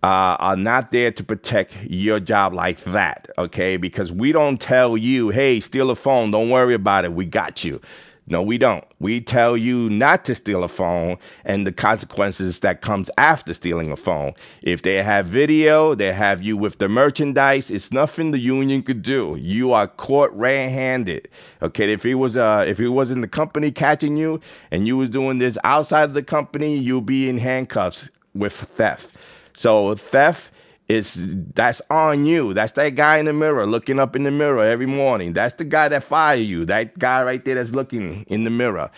[0.06, 3.76] uh, are not there to protect your job like that, okay?
[3.76, 7.64] Because we don't tell you, hey, steal a phone, don't worry about it, we got
[7.64, 7.82] you.
[8.28, 8.84] No, we don't.
[9.00, 13.92] We tell you not to steal a phone and the consequences that comes after stealing
[13.92, 14.34] a phone.
[14.62, 17.72] If they have video, they have you with the merchandise.
[17.72, 19.36] It's nothing the union could do.
[19.40, 21.30] You are caught red-handed.
[21.64, 24.40] Okay, if he was uh if he was in the company catching you
[24.72, 29.18] and you was doing this outside of the company, you'll be in handcuffs with theft.
[29.56, 30.52] So theft
[30.88, 31.16] is
[31.54, 32.54] that's on you.
[32.54, 35.34] That's that guy in the mirror looking up in the mirror every morning.
[35.34, 36.66] That's the guy that fired you.
[36.66, 38.92] That guy right there that's looking in the mirror.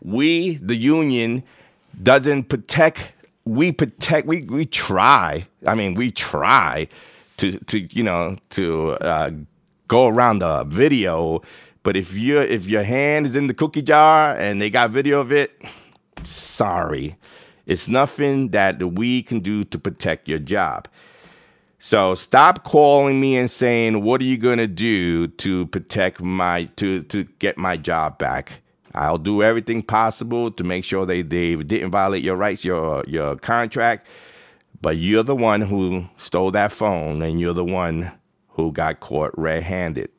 [0.00, 1.42] We, the union,
[2.02, 3.12] doesn't protect.
[3.44, 4.26] We protect.
[4.26, 5.46] We we try.
[5.66, 6.88] I mean, we try
[7.38, 9.30] to to you know to uh,
[9.88, 11.42] go around the video.
[11.82, 15.20] But if you if your hand is in the cookie jar and they got video
[15.20, 15.52] of it,
[16.24, 17.16] sorry,
[17.66, 20.88] it's nothing that we can do to protect your job.
[21.78, 27.02] So stop calling me and saying, "What are you gonna do to protect my to
[27.02, 28.62] to get my job back?"
[28.94, 33.36] I'll do everything possible to make sure they they didn't violate your rights, your your
[33.36, 34.06] contract.
[34.80, 38.12] But you're the one who stole that phone, and you're the one
[38.50, 40.10] who got caught red-handed.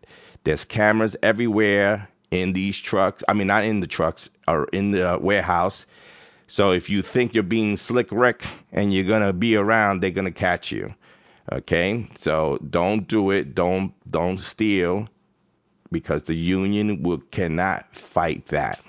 [0.43, 3.23] There's cameras everywhere in these trucks.
[3.29, 5.85] I mean, not in the trucks or in the warehouse.
[6.47, 10.31] So if you think you're being slick Rick and you're gonna be around, they're gonna
[10.31, 10.93] catch you.
[11.51, 13.53] Okay, so don't do it.
[13.53, 15.07] Don't don't steal
[15.91, 18.81] because the union will cannot fight that.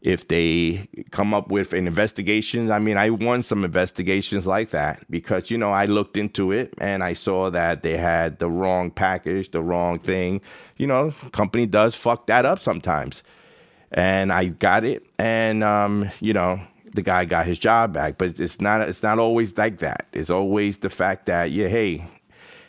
[0.00, 5.04] If they come up with an investigation, I mean, I won some investigations like that
[5.08, 8.90] because you know I looked into it and I saw that they had the wrong
[8.90, 10.40] package, the wrong thing.
[10.76, 13.22] You know, company does fuck that up sometimes,
[13.92, 16.60] and I got it, and um, you know,
[16.94, 18.18] the guy got his job back.
[18.18, 20.06] But it's not it's not always like that.
[20.12, 22.06] It's always the fact that yeah, hey,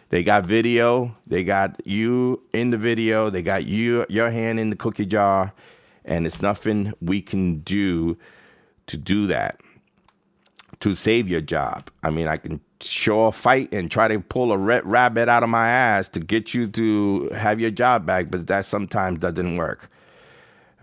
[0.09, 4.69] they got video, they got you in the video, they got you your hand in
[4.69, 5.53] the cookie jar,
[6.05, 8.17] and it's nothing we can do
[8.87, 9.61] to do that
[10.81, 11.89] to save your job.
[12.03, 15.47] I mean, I can sure fight and try to pull a red rabbit out of
[15.47, 19.89] my ass to get you to have your job back, but that sometimes doesn't work.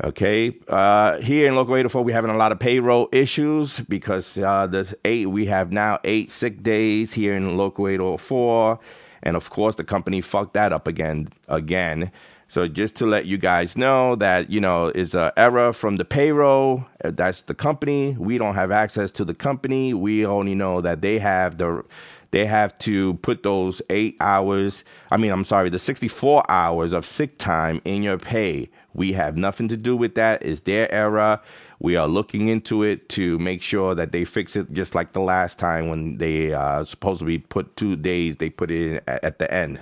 [0.02, 4.66] Okay, uh, here in Local 804, we're having a lot of payroll issues because uh,
[4.66, 5.26] there's eight.
[5.26, 8.78] We have now eight sick days here in Local 804,
[9.22, 11.28] and of course, the company fucked that up again.
[11.48, 12.10] Again,
[12.48, 16.06] so just to let you guys know that you know is a error from the
[16.06, 16.86] payroll.
[17.04, 18.16] That's the company.
[18.18, 19.92] We don't have access to the company.
[19.92, 21.84] We only know that they have the
[22.30, 27.04] they have to put those eight hours, I mean, I'm sorry, the 64 hours of
[27.04, 28.70] sick time in your pay.
[28.94, 30.42] We have nothing to do with that.
[30.42, 31.40] It's their error.
[31.78, 35.20] We are looking into it to make sure that they fix it just like the
[35.20, 39.38] last time when they uh, supposed to be put two days, they put it at
[39.38, 39.80] the end.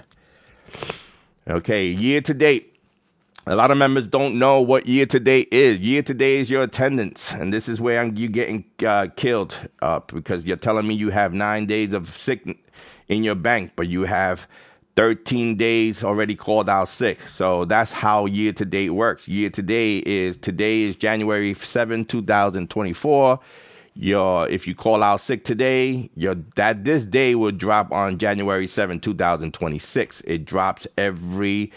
[1.49, 2.68] Okay, year to date.
[3.47, 5.79] A lot of members don't know what year to date is.
[5.79, 9.57] Year to date is your attendance, and this is where I'm, you're getting uh, killed
[9.81, 12.45] up because you're telling me you have nine days of sick
[13.09, 14.47] in your bank, but you have
[14.97, 17.23] 13 days already called out sick.
[17.29, 19.29] So that's how year to date works.
[19.29, 23.41] Year to date is today is January 7, 2024.
[23.95, 28.67] Your if you call out sick today, your that this day will drop on January
[28.67, 30.21] 7, 2026.
[30.23, 31.73] It drops every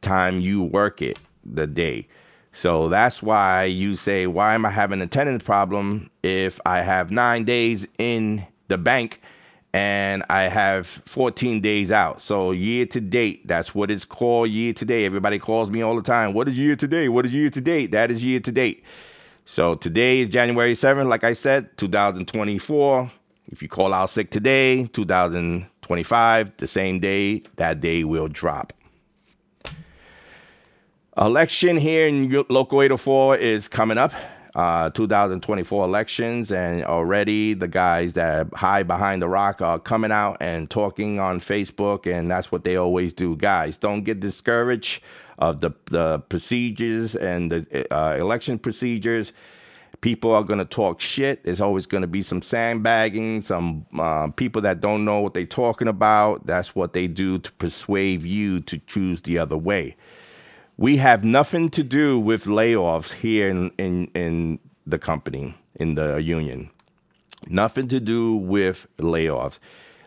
[0.00, 2.06] time you work it the day.
[2.52, 7.10] So that's why you say, why am I having a attendance problem if I have
[7.10, 9.20] nine days in the bank
[9.72, 12.20] and I have 14 days out?
[12.20, 15.04] So year to date, that's what it's called year to date.
[15.04, 16.34] Everybody calls me all the time.
[16.34, 17.10] What is year to date?
[17.10, 17.92] What is year to date?
[17.92, 18.82] That is year to date.
[19.44, 23.10] So today is January 7th, like I said, 2024.
[23.50, 28.72] If you call out sick today, 2025, the same day, that day will drop.
[31.18, 34.12] Election here in Local 804 is coming up.
[34.54, 40.36] Uh, 2024 elections, and already the guys that hide behind the rock are coming out
[40.40, 43.36] and talking on Facebook, and that's what they always do.
[43.36, 45.02] Guys, don't get discouraged
[45.38, 49.32] of the the procedures and the uh, election procedures.
[50.00, 51.44] People are going to talk shit.
[51.44, 55.44] There's always going to be some sandbagging, some uh, people that don't know what they're
[55.44, 56.46] talking about.
[56.46, 59.96] That's what they do to persuade you to choose the other way.
[60.80, 66.22] We have nothing to do with layoffs here in, in, in the company, in the
[66.22, 66.70] union.
[67.46, 69.58] Nothing to do with layoffs.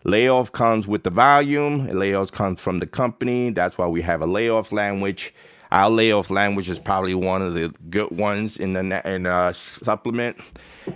[0.04, 1.90] Layoff comes with the volume.
[1.90, 3.52] Layoffs comes from the company.
[3.52, 5.32] That's why we have a layoff language.
[5.72, 10.38] Our layoff language is probably one of the good ones in the in uh, supplement,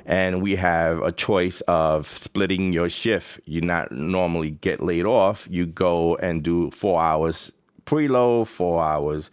[0.08, 3.42] and we have a choice of splitting your shift.
[3.46, 5.48] You not normally get laid off.
[5.52, 7.52] You go and do four hours
[7.86, 9.30] preload, four hours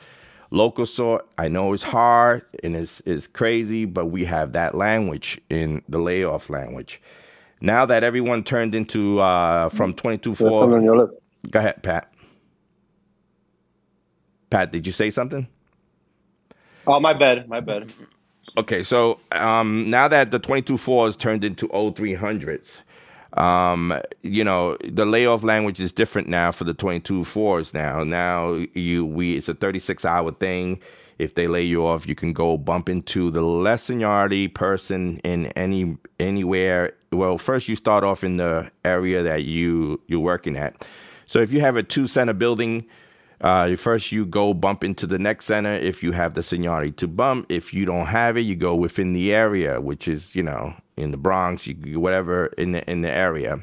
[0.54, 1.26] local sort.
[1.38, 5.98] I know it's hard and it's it's crazy, but we have that language in the
[5.98, 7.00] layoff language.
[7.60, 11.10] Now that everyone turned into uh, from twenty two There's something on four.
[11.50, 12.10] Go ahead, Pat.
[14.50, 15.48] Pat, did you say something?
[16.86, 17.48] Oh, my bad.
[17.48, 17.92] My bad.
[18.58, 22.82] Okay, so um, now that the 22 fours turned into 0300s,
[23.34, 28.04] um, you know, the layoff language is different now for the 22 fours now.
[28.04, 30.80] Now you we it's a 36 hour thing.
[31.18, 35.46] If they lay you off, you can go bump into the less seniority person in
[35.48, 36.92] any anywhere.
[37.12, 40.86] Well, first you start off in the area that you you're working at.
[41.26, 42.86] So if you have a two center building,
[43.40, 47.06] Uh, first, you go bump into the next center if you have the seniority to
[47.06, 47.44] bump.
[47.50, 51.10] If you don't have it, you go within the area, which is you know in
[51.10, 53.62] the Bronx, you whatever in the in the area.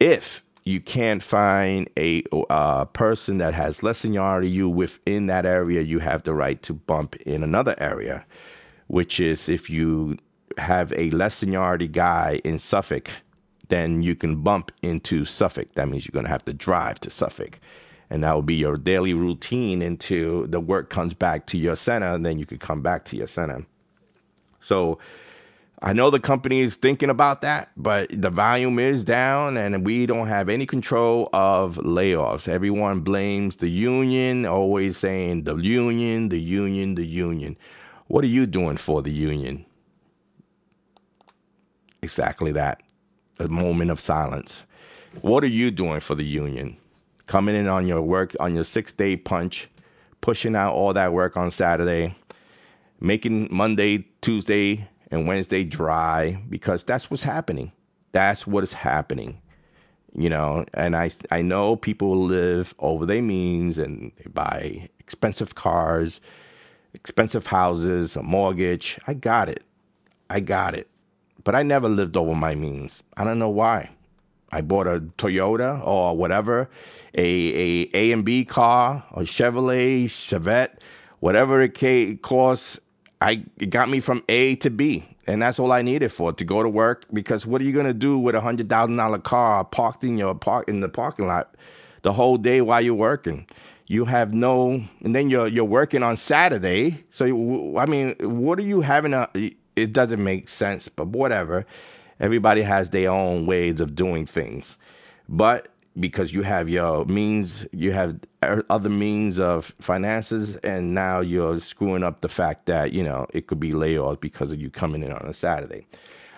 [0.00, 5.80] If you can't find a uh, person that has less seniority you within that area,
[5.80, 8.26] you have the right to bump in another area,
[8.86, 10.18] which is if you
[10.58, 13.10] have a less seniority guy in Suffolk,
[13.68, 15.72] then you can bump into Suffolk.
[15.74, 17.60] That means you're going to have to drive to Suffolk.
[18.10, 22.06] And that will be your daily routine until the work comes back to your center,
[22.06, 23.66] and then you could come back to your center.
[24.60, 24.98] So
[25.80, 30.06] I know the company is thinking about that, but the volume is down and we
[30.06, 32.48] don't have any control of layoffs.
[32.48, 37.56] Everyone blames the union, always saying the union, the union, the union.
[38.08, 39.66] What are you doing for the union?
[42.02, 42.82] Exactly that.
[43.38, 44.64] A moment of silence.
[45.20, 46.76] What are you doing for the union?
[47.26, 49.68] Coming in on your work, on your six day punch,
[50.20, 52.16] pushing out all that work on Saturday,
[52.98, 57.72] making Monday, Tuesday, and Wednesday dry because that's what's happening.
[58.12, 59.40] That's what is happening.
[60.14, 65.54] You know, and I I know people live over their means and they buy expensive
[65.54, 66.20] cars,
[66.94, 68.98] expensive houses, a mortgage.
[69.06, 69.64] I got it.
[70.30, 70.88] I got it.
[71.44, 73.02] But I never lived over my means.
[73.16, 73.90] I don't know why.
[74.50, 76.70] I bought a Toyota or whatever,
[77.14, 80.78] a a A and B car, a Chevrolet, Chevette,
[81.20, 82.80] whatever it costs.
[83.20, 86.44] I it got me from A to B, and that's all I needed for to
[86.44, 87.04] go to work.
[87.12, 90.34] Because what are you gonna do with a hundred thousand dollar car parked in your
[90.34, 91.54] park in the parking lot
[92.02, 93.46] the whole day while you're working?
[93.86, 97.04] You have no, and then you're you're working on Saturday.
[97.10, 99.28] So you- I mean, what are you having a?
[99.76, 101.66] It doesn't make sense, but whatever.
[102.20, 104.76] Everybody has their own ways of doing things,
[105.28, 105.68] but
[106.00, 111.58] because you have your means, you have er- other means of finances, and now you're
[111.60, 115.02] screwing up the fact that you know it could be layoffs because of you coming
[115.02, 115.86] in on a Saturday.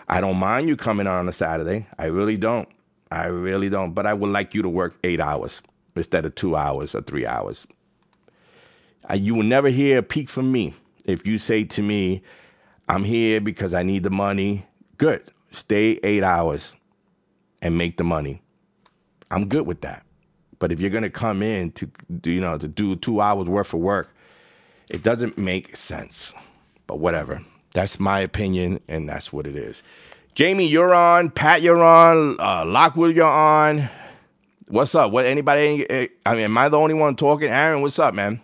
[0.09, 1.87] I don't mind you coming on a Saturday.
[1.99, 2.69] I really don't.
[3.11, 3.93] I really don't.
[3.93, 5.63] But I would like you to work eight hours
[5.95, 7.67] instead of two hours or three hours.
[9.09, 12.23] Uh, you will never hear a peak from me if you say to me,
[12.89, 14.67] I'm here because I need the money.
[14.99, 15.25] Good.
[15.51, 16.75] Stay eight hours
[17.63, 18.43] and make the money.
[19.31, 20.05] I'm good with that.
[20.59, 23.73] But if you're gonna come in to do, you know, to do two hours worth
[23.73, 24.15] of work,
[24.89, 26.33] it doesn't make sense.
[26.87, 27.43] But whatever.
[27.73, 29.83] That's my opinion, and that's what it is.
[30.35, 31.31] Jamie, you're on.
[31.31, 32.39] Pat, you're on.
[32.41, 33.89] Uh, Lockwood, you're on.
[34.69, 35.13] What's up?
[35.13, 35.89] What anybody?
[35.89, 37.49] eh, I mean, am I the only one talking?
[37.49, 38.41] Aaron, what's up, man?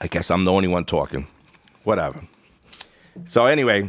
[0.00, 1.26] I guess I'm the only one talking.
[1.84, 2.26] Whatever.
[3.24, 3.88] So anyway,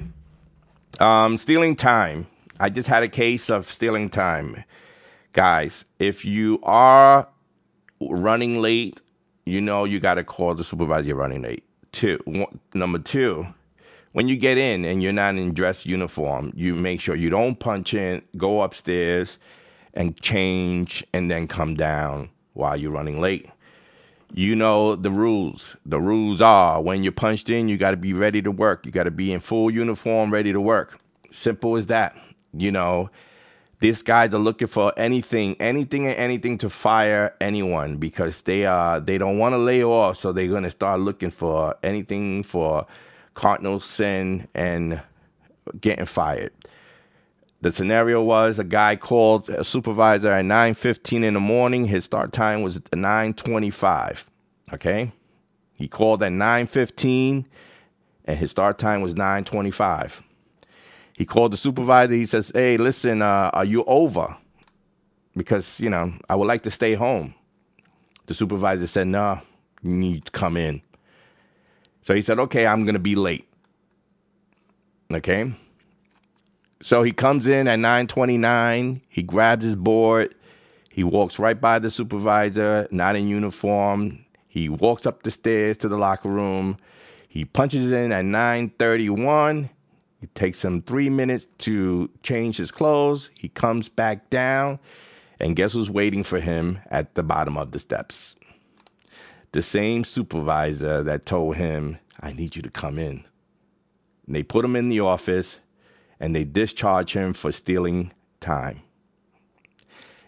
[1.00, 2.28] um, stealing time.
[2.60, 4.64] I just had a case of stealing time,
[5.34, 5.86] guys.
[6.00, 7.28] If you are
[8.02, 9.02] running late,
[9.46, 11.10] you know you got to call the supervisor.
[11.10, 11.64] You're running late.
[11.92, 12.20] Two.
[12.26, 13.48] One, number two,
[14.14, 17.60] when you get in and you're not in dress uniform, you make sure you don't
[17.60, 19.38] punch in, go upstairs
[19.94, 23.48] and change, and then come down while you're running late.
[24.34, 25.78] You know the rules.
[25.86, 28.86] The rules are when you're punched in, you got to be ready to work.
[28.86, 31.00] You got to be in full uniform, ready to work.
[31.32, 32.16] Simple as that.
[32.54, 33.10] You know,
[33.80, 39.00] these guys are looking for anything, anything and anything to fire anyone because they uh
[39.00, 42.86] they don't want to lay off, so they're gonna start looking for anything for
[43.34, 45.02] cardinal sin and
[45.80, 46.52] getting fired.
[47.62, 51.86] The scenario was a guy called a supervisor at 9:15 in the morning.
[51.86, 54.30] His start time was 9:25.
[54.74, 55.12] Okay?
[55.74, 57.46] He called at 9:15
[58.26, 60.24] and his start time was 9:25.
[61.18, 62.14] He called the supervisor.
[62.14, 64.38] He says, "Hey, listen, uh, are you over?
[65.36, 67.34] Because you know I would like to stay home."
[68.28, 69.42] The supervisor said, "No,
[69.82, 70.84] you need to come in."
[72.04, 73.48] So he said, "Okay, I'm gonna be late."
[75.12, 75.54] Okay.
[76.82, 79.02] So he comes in at 9:29.
[79.10, 80.36] He grabs his board.
[80.92, 84.20] He walks right by the supervisor, not in uniform.
[84.48, 86.78] He walks up the stairs to the locker room.
[87.28, 89.72] He punches in at 9:31.
[90.22, 93.30] It takes him three minutes to change his clothes.
[93.36, 94.80] He comes back down,
[95.40, 98.36] and guess who's waiting for him at the bottom of the steps?
[99.52, 103.26] The same supervisor that told him, I need you to come in.
[104.26, 105.60] And they put him in the office
[106.20, 108.82] and they discharge him for stealing time.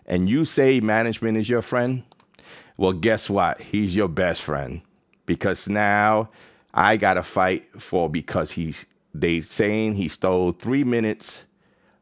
[0.06, 2.04] And you say management is your friend?
[2.78, 3.60] Well, guess what?
[3.60, 4.82] He's your best friend
[5.26, 6.30] because now
[6.74, 8.86] I got to fight for because he's
[9.22, 11.44] they saying he stole 3 minutes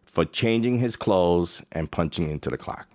[0.06, 2.88] for changing his clothes and punching into the clock.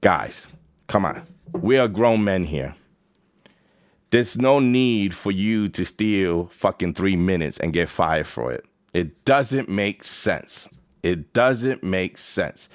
[0.00, 0.48] Guys,
[0.86, 1.22] come on.
[1.52, 2.74] We are grown men here.
[4.10, 8.64] There's no need for you to steal fucking three minutes and get fired for it.
[8.92, 10.68] It doesn't make sense.
[11.02, 12.68] It doesn't make sense.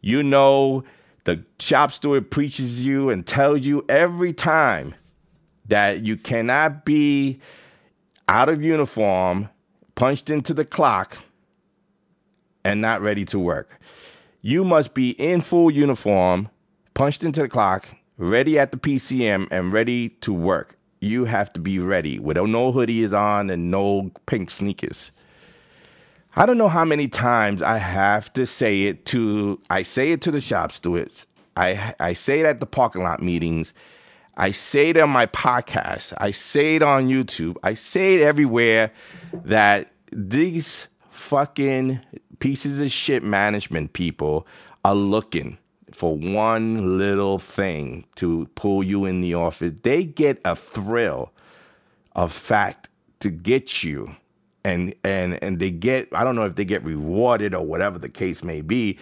[0.00, 0.84] You know,
[1.24, 4.94] the shop steward preaches you and tells you every time
[5.66, 7.40] that you cannot be
[8.28, 9.48] out of uniform,
[10.02, 11.16] punched into the clock,
[12.64, 13.78] and not ready to work.
[14.40, 16.48] You must be in full uniform,
[16.92, 17.86] punched into the clock,
[18.18, 20.76] ready at the PCM, and ready to work.
[20.98, 25.12] You have to be ready with no hoodies on and no pink sneakers.
[26.34, 30.20] I don't know how many times I have to say it to I say it
[30.22, 31.28] to the shop stewards.
[31.56, 33.72] I I say it at the parking lot meetings.
[34.36, 36.14] I say it on my podcast.
[36.18, 37.56] I say it on YouTube.
[37.62, 38.90] I say it everywhere
[39.44, 42.00] that these fucking
[42.38, 44.46] pieces of shit management people
[44.84, 45.58] are looking
[45.92, 49.72] for one little thing to pull you in the office.
[49.82, 51.32] They get a thrill
[52.14, 52.88] of fact
[53.20, 54.16] to get you
[54.64, 58.08] and and and they get I don't know if they get rewarded or whatever the
[58.08, 58.98] case may be,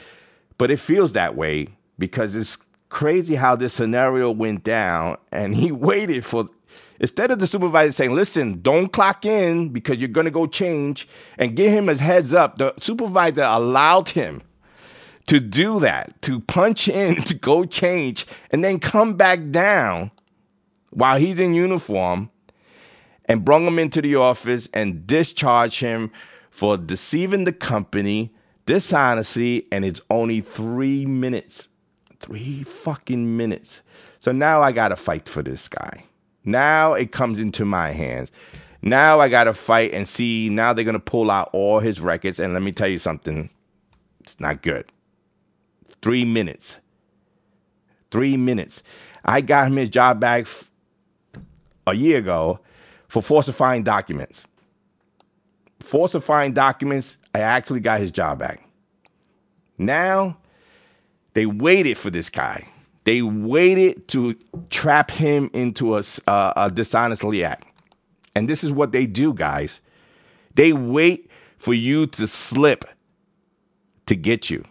[0.59, 2.59] but it feels that way because it's
[2.89, 6.49] crazy how this scenario went down and he waited for
[7.01, 11.09] instead of the supervisor saying, "Listen, don't clock in because you're going to go change,"
[11.37, 14.43] and give him his heads up, the supervisor allowed him
[15.27, 20.11] to do that, to punch in, to go change, and then come back down
[20.91, 22.31] while he's in uniform
[23.27, 26.11] and brung him into the office and discharged him
[26.51, 28.35] for deceiving the company,
[28.67, 31.69] dishonesty, and it's only three minutes.
[32.19, 33.83] Three fucking minutes.
[34.19, 36.07] So now I gotta fight for this guy.
[36.45, 38.33] Now it comes into my hands.
[38.83, 40.49] Now I gotta fight and see.
[40.49, 42.39] Now they're gonna pull out all his records.
[42.39, 43.51] And let me tell you something,
[44.21, 44.87] it's not good.
[46.03, 46.79] Three minutes.
[48.11, 48.83] Three minutes.
[49.25, 50.47] I got him his job back
[51.87, 52.61] a year ago
[53.09, 54.47] for falsifying documents.
[55.81, 58.67] Falsifying documents, I actually got his job back.
[59.79, 60.39] Now,
[61.35, 62.69] they waited for this guy.
[63.11, 64.37] They waited to
[64.71, 67.67] trap him into a uh, dishonestly act.
[68.37, 69.81] And this is what they do, guys.
[70.55, 72.85] They wait for you to slip
[74.07, 74.65] to get you.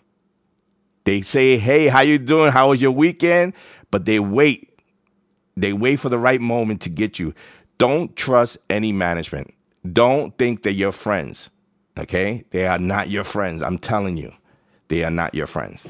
[1.04, 2.54] They say, "Hey, how you doing?
[2.54, 3.52] How was your weekend?"
[3.92, 4.70] But they wait.
[5.58, 7.34] They wait for the right moment to get you.
[7.78, 9.54] Don't trust any management.
[9.92, 11.50] Don't think they're your friends.
[11.98, 12.46] Okay?
[12.52, 13.62] They are not your friends.
[13.62, 14.32] I'm telling you.
[14.88, 15.86] They are not your friends.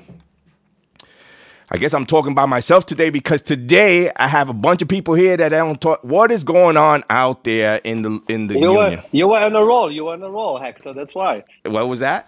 [1.72, 5.14] I guess I'm talking by myself today because today I have a bunch of people
[5.14, 6.04] here that I don't talk.
[6.04, 8.76] What is going on out there in the in the You union?
[8.98, 9.92] were you were on a roll.
[9.92, 10.94] You were on a roll, Hector.
[10.94, 11.44] That's why.
[11.66, 12.26] What was that?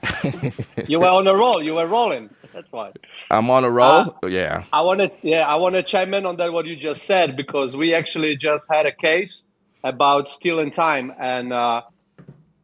[0.87, 1.63] You were on a roll.
[1.63, 2.29] You were rolling.
[2.53, 2.91] That's why.
[3.31, 4.15] I'm on a roll.
[4.27, 4.65] yeah.
[4.71, 7.35] I want to yeah, I want to chime in on that what you just said
[7.35, 9.43] because we actually just had a case
[9.83, 11.81] about stealing time and uh,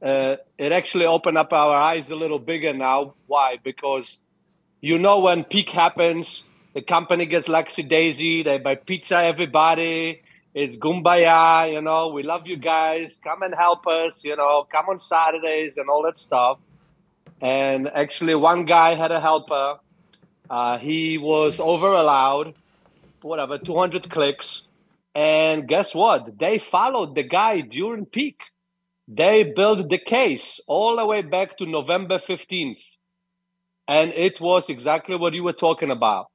[0.03, 3.15] uh, it actually opened up our eyes a little bigger now.
[3.25, 3.57] Why?
[3.63, 4.17] Because
[4.81, 6.43] you know when peak happens,
[6.77, 8.43] the company gets laxy daisy.
[8.43, 10.21] They buy pizza everybody.
[10.53, 11.73] It's gumbaya.
[11.73, 13.19] You know, we love you guys.
[13.23, 14.23] Come and help us.
[14.23, 16.59] You know, come on Saturdays and all that stuff.
[17.41, 19.79] And actually, one guy had a helper.
[20.51, 22.53] Uh, he was over allowed,
[23.23, 24.61] whatever, 200 clicks.
[25.15, 26.37] And guess what?
[26.37, 28.39] They followed the guy during peak.
[29.07, 32.83] They built the case all the way back to November 15th.
[33.87, 36.27] And it was exactly what you were talking about.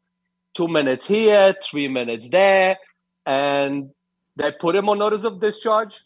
[0.55, 2.79] Two minutes here, three minutes there.
[3.25, 3.91] And
[4.37, 6.01] they put him on notice of discharge.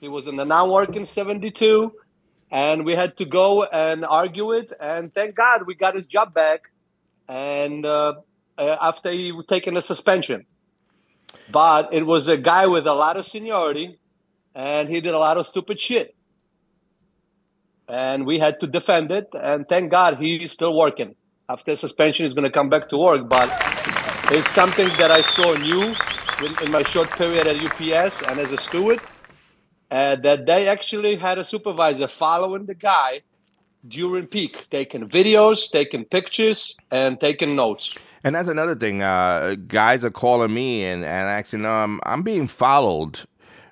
[0.00, 1.92] He was in the non working 72.
[2.50, 4.72] And we had to go and argue it.
[4.78, 6.62] And thank God we got his job back.
[7.28, 8.14] And uh,
[8.58, 10.44] uh, after he was taken a suspension.
[11.50, 13.98] But it was a guy with a lot of seniority,
[14.54, 16.14] and he did a lot of stupid shit.
[17.88, 21.14] And we had to defend it, and thank God he's still working.
[21.48, 23.28] After suspension, he's going to come back to work.
[23.28, 23.48] But
[24.30, 25.94] it's something that I saw new
[26.44, 29.00] in, in my short period at UPS and as a steward,
[29.90, 33.22] uh, that they actually had a supervisor following the guy
[33.88, 37.94] during peak, taking videos, taking pictures, and taking notes.
[38.24, 39.02] And that's another thing.
[39.02, 43.20] Uh, guys are calling me and, and asking, um, I'm being followed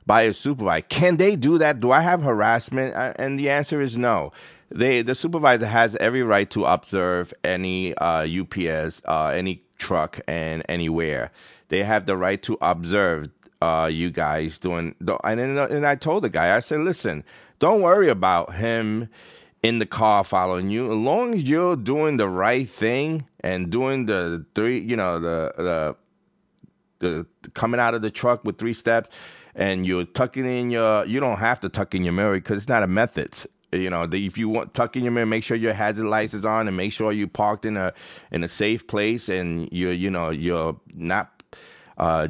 [0.07, 0.83] by a supervisor.
[0.89, 1.79] Can they do that?
[1.81, 2.95] Do I have harassment?
[2.95, 4.33] Uh, And the answer is no.
[4.71, 10.63] They the supervisor has every right to observe any uh, UPS, uh, any truck, and
[10.69, 11.33] anywhere.
[11.69, 13.27] They have the right to observe
[13.61, 14.95] uh, you guys doing.
[15.25, 17.25] And then, and I told the guy, I said, listen,
[17.59, 19.09] don't worry about him
[19.63, 20.87] in the car following you.
[20.87, 25.53] As long as you're doing the right thing and doing the three, you know, the
[25.57, 25.97] the
[27.01, 29.15] the coming out of the truck with three steps
[29.55, 32.69] and you're tucking in your you don't have to tuck in your mirror because it's
[32.69, 33.35] not a method
[33.73, 36.35] you know the, if you want tuck in your mirror make sure your hazard lights
[36.35, 37.93] is on and make sure you parked in a
[38.31, 41.43] in a safe place and you're you know you're not
[41.99, 42.29] uh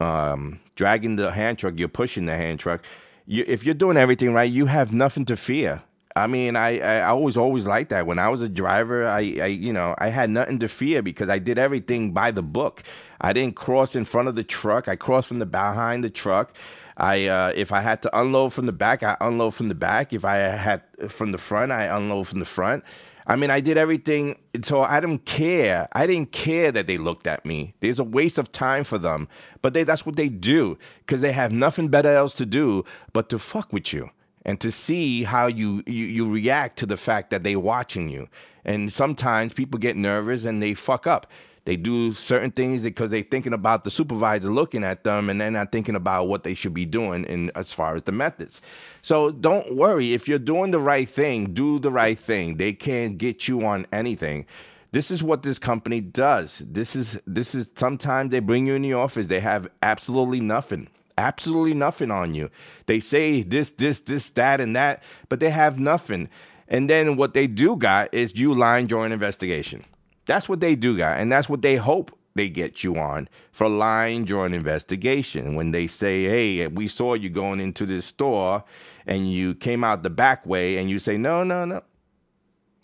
[0.00, 2.82] um dragging the hand truck you're pushing the hand truck
[3.26, 5.82] you, if you're doing everything right you have nothing to fear
[6.16, 8.06] I mean, I, I I always always liked that.
[8.06, 11.28] When I was a driver, I, I you know I had nothing to fear because
[11.28, 12.82] I did everything by the book.
[13.20, 14.88] I didn't cross in front of the truck.
[14.88, 16.54] I crossed from the behind the truck.
[16.96, 20.12] I uh, if I had to unload from the back, I unload from the back.
[20.12, 22.84] If I had from the front, I unload from the front.
[23.28, 25.88] I mean, I did everything, so I didn't care.
[25.92, 27.74] I didn't care that they looked at me.
[27.80, 29.28] There's a waste of time for them,
[29.62, 33.28] but they that's what they do because they have nothing better else to do but
[33.30, 34.10] to fuck with you
[34.44, 38.28] and to see how you, you you react to the fact that they're watching you.
[38.64, 41.26] And sometimes people get nervous and they fuck up.
[41.66, 45.50] They do certain things because they're thinking about the supervisor looking at them and they're
[45.50, 48.62] not thinking about what they should be doing in as far as the methods.
[49.02, 50.14] So don't worry.
[50.14, 52.56] If you're doing the right thing, do the right thing.
[52.56, 54.46] They can't get you on anything.
[54.92, 56.62] This is what this company does.
[56.64, 60.88] This is this is sometimes they bring you in the office, they have absolutely nothing
[61.18, 62.50] absolutely nothing on you.
[62.84, 66.28] They say this, this, this, that, and that, but they have nothing.
[66.68, 69.84] And then what they do got is you line joint investigation.
[70.26, 73.68] That's what they do guy, and that's what they hope they get you on for
[73.68, 75.54] lying during investigation.
[75.54, 78.64] When they say, "Hey, we saw you going into this store,
[79.06, 81.82] and you came out the back way," and you say, "No, no, no."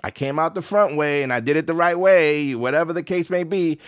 [0.02, 3.04] I came out the front way and I did it the right way, whatever the
[3.04, 3.78] case may be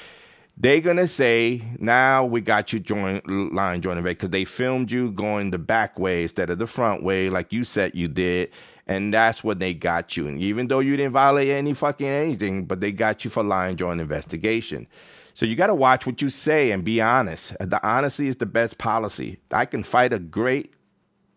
[0.56, 5.50] they're gonna say now we got you joint line joining because they filmed you going
[5.50, 8.50] the back way instead of the front way like you said you did
[8.86, 10.26] and that's what they got you.
[10.26, 13.76] And even though you didn't violate any fucking anything but they got you for lying
[13.76, 14.86] during investigation.
[15.34, 17.56] So you got to watch what you say and be honest.
[17.58, 19.38] The honesty is the best policy.
[19.50, 20.72] I can fight a great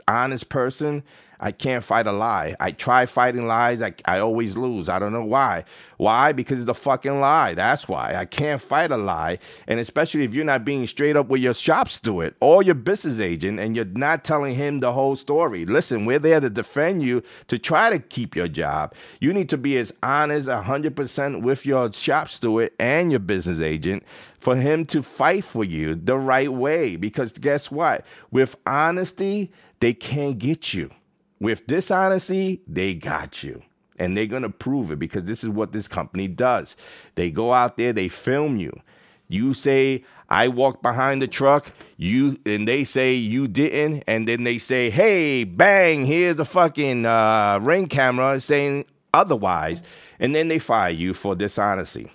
[0.07, 1.03] honest person
[1.39, 2.55] I can't fight a lie.
[2.59, 3.81] I try fighting lies.
[3.81, 4.89] I, I always lose.
[4.89, 5.65] I don't know why.
[5.97, 6.31] Why?
[6.31, 7.53] Because it's a fucking lie.
[7.53, 8.15] That's why.
[8.15, 9.39] I can't fight a lie.
[9.67, 13.19] And especially if you're not being straight up with your shop steward or your business
[13.19, 15.65] agent and you're not telling him the whole story.
[15.65, 18.93] Listen, we're there to defend you to try to keep your job.
[19.19, 24.03] You need to be as honest 100% with your shop steward and your business agent
[24.39, 26.95] for him to fight for you the right way.
[26.95, 28.05] Because guess what?
[28.31, 30.91] With honesty, they can't get you.
[31.39, 33.61] With dishonesty, they got you.
[33.99, 36.75] And they're going to prove it because this is what this company does.
[37.15, 38.80] They go out there, they film you.
[39.28, 44.43] You say, I walked behind the truck, you and they say you didn't, and then
[44.43, 49.84] they say, Hey, bang, here's a fucking uh, ring camera saying otherwise,
[50.19, 52.09] and then they fire you for dishonesty.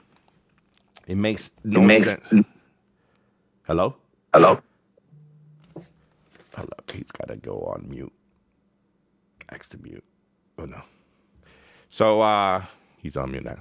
[1.07, 2.47] It makes no It makes- sense.
[3.65, 3.97] Hello?
[4.33, 4.61] Hello?
[6.57, 8.13] Hold up, he's got to go on mute.
[9.51, 10.05] X to mute.
[10.59, 10.83] Oh no.
[11.89, 12.65] So uh
[12.99, 13.59] he's on mute now.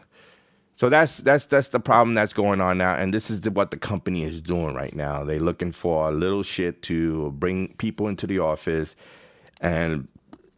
[0.76, 3.72] So that's that's that's the problem that's going on now, and this is the, what
[3.72, 5.24] the company is doing right now.
[5.24, 8.96] They're looking for a little shit to bring people into the office
[9.60, 10.08] and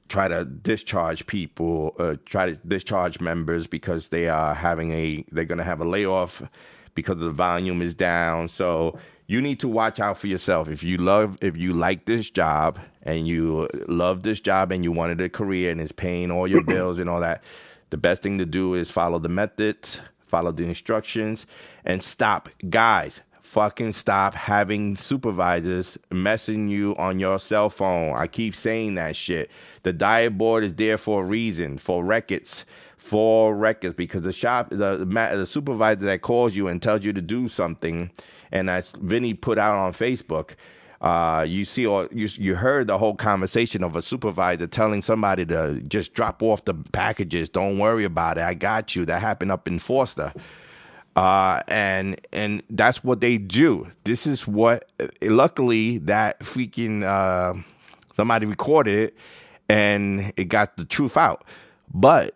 [0.07, 5.45] try to discharge people, uh, try to discharge members because they are having a they're
[5.45, 6.41] going to have a layoff
[6.95, 8.47] because the volume is down.
[8.47, 10.69] So you need to watch out for yourself.
[10.69, 14.91] If you love, if you like this job and you love this job and you
[14.91, 16.71] wanted a career and it's paying all your mm-hmm.
[16.71, 17.43] bills and all that,
[17.89, 21.45] the best thing to do is follow the methods, follow the instructions,
[21.85, 23.21] and stop, guys.
[23.41, 28.15] Fucking stop having supervisors messing you on your cell phone.
[28.15, 29.51] I keep saying that shit.
[29.83, 32.65] The DIAD board is there for a reason, for records
[33.03, 37.21] for records because the shop the, the supervisor that calls you and tells you to
[37.21, 38.09] do something
[38.51, 40.51] and as Vinny put out on Facebook
[41.01, 45.45] uh, you see or you, you heard the whole conversation of a supervisor telling somebody
[45.45, 49.51] to just drop off the packages don't worry about it I got you that happened
[49.51, 50.31] up in Forster
[51.15, 53.87] uh, and and that's what they do.
[54.03, 54.91] This is what.
[55.21, 57.61] Luckily, that freaking uh,
[58.15, 59.17] somebody recorded it,
[59.69, 61.43] and it got the truth out.
[61.93, 62.35] But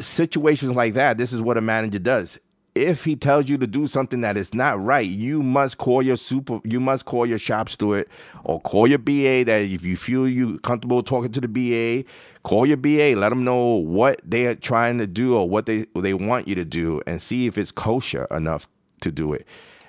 [0.00, 2.38] situations like that, this is what a manager does.
[2.74, 6.16] If he tells you to do something that is not right, you must call your
[6.16, 8.08] super, you must call your shop steward
[8.44, 9.44] or call your BA.
[9.44, 12.08] That if you feel you comfortable talking to the BA,
[12.44, 13.16] call your BA.
[13.16, 16.54] Let them know what they are trying to do or what they they want you
[16.54, 18.68] to do, and see if it's kosher enough
[19.00, 19.44] to do it.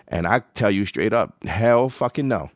[0.07, 2.49] And I tell you straight up, hell fucking no,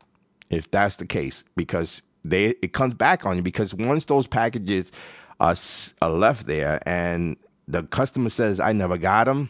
[0.50, 4.92] if that's the case, because they it comes back on you because once those packages
[5.40, 5.56] are,
[6.02, 7.38] are left there, and
[7.68, 9.50] the customer says, "I never got them."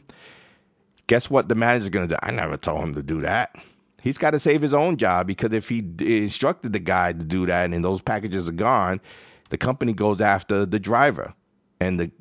[1.07, 1.49] Guess what?
[1.49, 2.16] The manager's gonna do.
[2.22, 3.55] I never told him to do that.
[4.01, 7.45] He's got to save his own job because if he instructed the guy to do
[7.45, 8.99] that and those packages are gone,
[9.49, 11.34] the company goes after the driver,
[11.80, 12.11] and the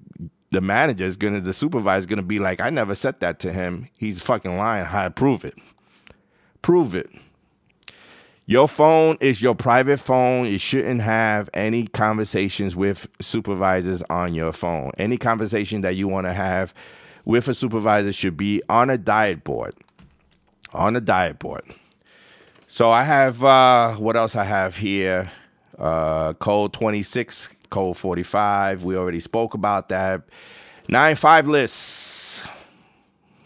[0.52, 3.52] the manager is gonna, the supervisor is gonna be like, "I never said that to
[3.52, 3.88] him.
[3.96, 4.84] He's fucking lying.
[4.84, 5.54] How prove it?
[6.60, 7.10] Prove it."
[8.52, 10.46] Your phone is your private phone.
[10.46, 14.90] You shouldn't have any conversations with supervisors on your phone.
[14.98, 16.74] Any conversation that you want to have
[17.24, 19.72] with a supervisor should be on a DIAD board.
[20.74, 21.62] On a DIAD board.
[22.66, 25.32] So I have uh what else I have here?
[25.78, 28.84] Uh code 26, code 45.
[28.84, 30.24] We already spoke about that.
[30.88, 32.42] 9-5 lists.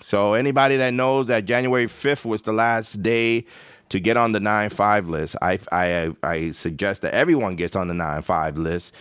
[0.01, 3.47] So anybody that knows that January 5th was the last day
[3.89, 7.95] to get on the 9-5 list, I I I suggest that everyone gets on the
[7.95, 8.95] 9-5 list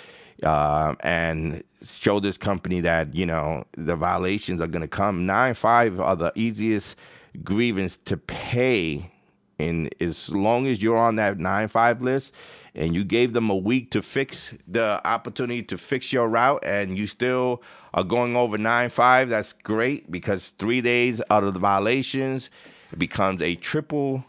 [0.43, 5.25] uh, and show this company that you know the violations are going to come.
[5.27, 6.95] 9-5 are the easiest
[7.43, 9.11] grievance to pay
[9.57, 12.33] and as long as you're on that 9-5 list
[12.73, 16.97] and you gave them a week to fix the opportunity to fix your route and
[16.97, 17.61] you still
[17.93, 22.49] are going over 9-5 that's great because three days out of the violations
[22.91, 24.25] it becomes a triple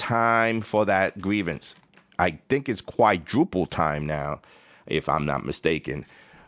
[0.00, 1.74] time for that grievance.
[2.18, 4.40] I think it's quadruple time now
[4.86, 6.06] if i'm not mistaken.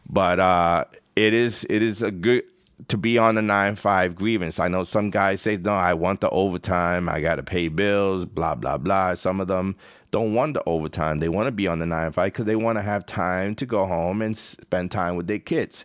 [0.09, 2.45] But uh it is it is a good
[2.89, 4.59] to be on the 9-5 grievance.
[4.59, 7.11] I know some guys say no i want the overtime.
[7.11, 9.15] I gotta pay bills blah blah blah.
[9.15, 9.77] Some of them
[10.11, 11.21] don't want the overtime.
[11.21, 13.85] They want to be on the 9-5 because they want to have time to go
[13.85, 15.85] home and spend time with their kids.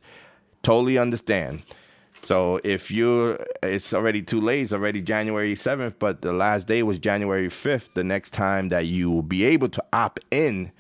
[0.64, 1.64] Totally understand
[2.28, 6.84] so if you it's already too late it's already january 7th but the last day
[6.84, 10.74] was january 5th the next time that you will be able to opt in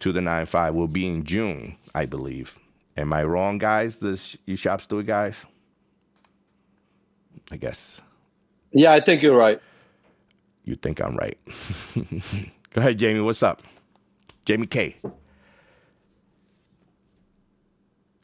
[0.00, 2.58] to the 9-5 will be in june i believe.
[2.96, 3.96] Am i wrong guys?
[3.96, 5.44] The sh- you shop steward guys?
[7.50, 8.00] I guess.
[8.72, 9.60] Yeah, I think you're right.
[10.64, 11.38] you think i'm right.
[12.72, 13.20] Go ahead jamie.
[13.20, 13.62] What's up?
[14.46, 14.96] Jamie k.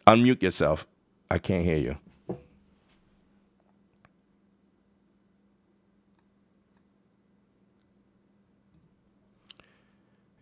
[0.06, 0.86] Unmute yourself.
[1.30, 1.96] I can't hear you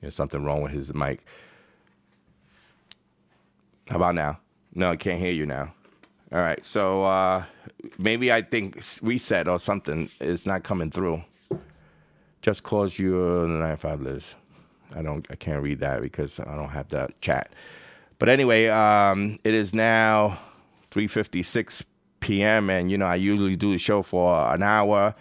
[0.00, 1.24] There's something wrong with his mic.
[3.88, 4.40] How about now?
[4.74, 5.74] No, I can't hear you now.
[6.32, 7.44] All right, so uh,
[7.98, 11.24] maybe I think reset or something is not coming through.
[12.40, 14.36] Just cause you nine five Liz.
[14.94, 17.52] I don't, I can't read that because I don't have that chat.
[18.18, 20.38] But anyway, um, it is now
[20.90, 21.84] three fifty six
[22.20, 22.70] p.m.
[22.70, 25.14] and you know I usually do the show for an hour.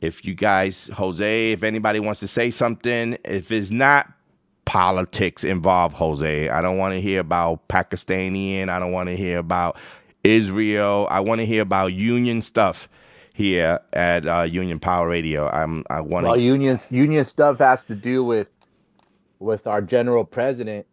[0.00, 4.12] If you guys, Jose, if anybody wants to say something, if it's not
[4.68, 6.50] politics involved, Jose.
[6.50, 8.68] I don't want to hear about Pakistani.
[8.68, 9.78] I don't want to hear about
[10.24, 11.08] Israel.
[11.10, 12.88] I want to hear about union stuff
[13.34, 15.48] here at uh, Union Power Radio.
[15.48, 15.84] I'm.
[15.90, 16.26] I want.
[16.26, 18.50] Well, union union stuff has to do with
[19.40, 20.86] with our general president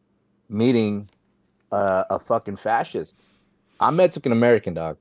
[0.50, 1.10] meeting
[1.72, 3.20] uh, a fucking fascist.
[3.80, 4.98] I'm Mexican American, dog.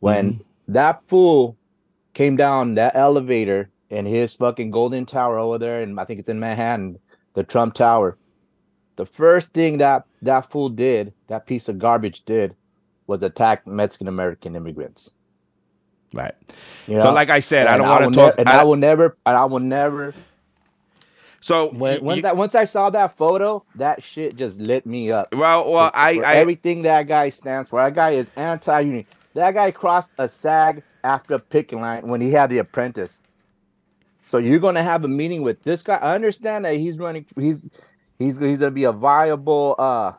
[0.00, 0.72] When Mm-hmm.
[0.74, 1.58] that fool
[2.14, 6.28] came down that elevator in his fucking golden tower over there, and I think it's
[6.30, 6.98] in Manhattan,
[7.34, 8.16] the Trump Tower.
[8.96, 12.54] The first thing that that fool did, that piece of garbage did,
[13.06, 15.10] was attack Mexican American immigrants.
[16.12, 16.34] Right.
[16.86, 18.36] You So, like I said, I don't want to talk.
[18.36, 20.12] ne- and I- I will never, and I will never.
[21.42, 25.34] So when, once that once I saw that photo, that shit just lit me up.
[25.34, 27.80] Well, well, For- I- for I- everything that guy stands for.
[27.80, 29.06] That guy is anti-union.
[29.34, 33.22] That guy crossed a SAG after a picking line when he had the apprentice.
[34.30, 35.96] So you're gonna have a meeting with this guy.
[35.96, 37.26] I understand that he's running.
[37.34, 37.68] He's
[38.16, 40.12] he's he's gonna be a viable uh,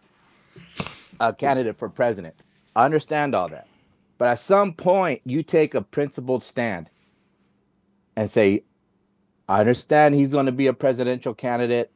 [1.22, 2.36] a candidate for president.
[2.76, 3.70] I understand all that,
[4.18, 6.90] but at some point you take a principled stand
[8.18, 8.66] and say,
[9.48, 11.90] I understand he's going to be a presidential candidate,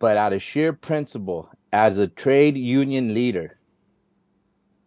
[0.00, 3.58] but out of sheer principle, as a trade union leader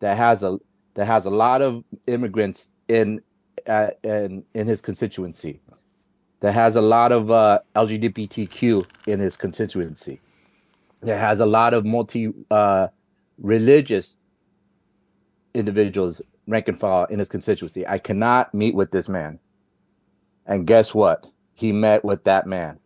[0.02, 0.60] that has a
[0.96, 3.22] that has a lot of immigrants in
[3.68, 5.62] uh, in in his constituency,
[6.42, 10.20] that has a lot of uh, LGBTQ in his constituency,
[11.02, 12.88] that has a lot of multi uh,
[13.38, 14.20] religious
[15.54, 17.86] individuals rank and file in his constituency.
[17.88, 19.40] I cannot meet with this man.
[20.46, 21.26] And guess what?
[21.54, 22.80] He met with that man,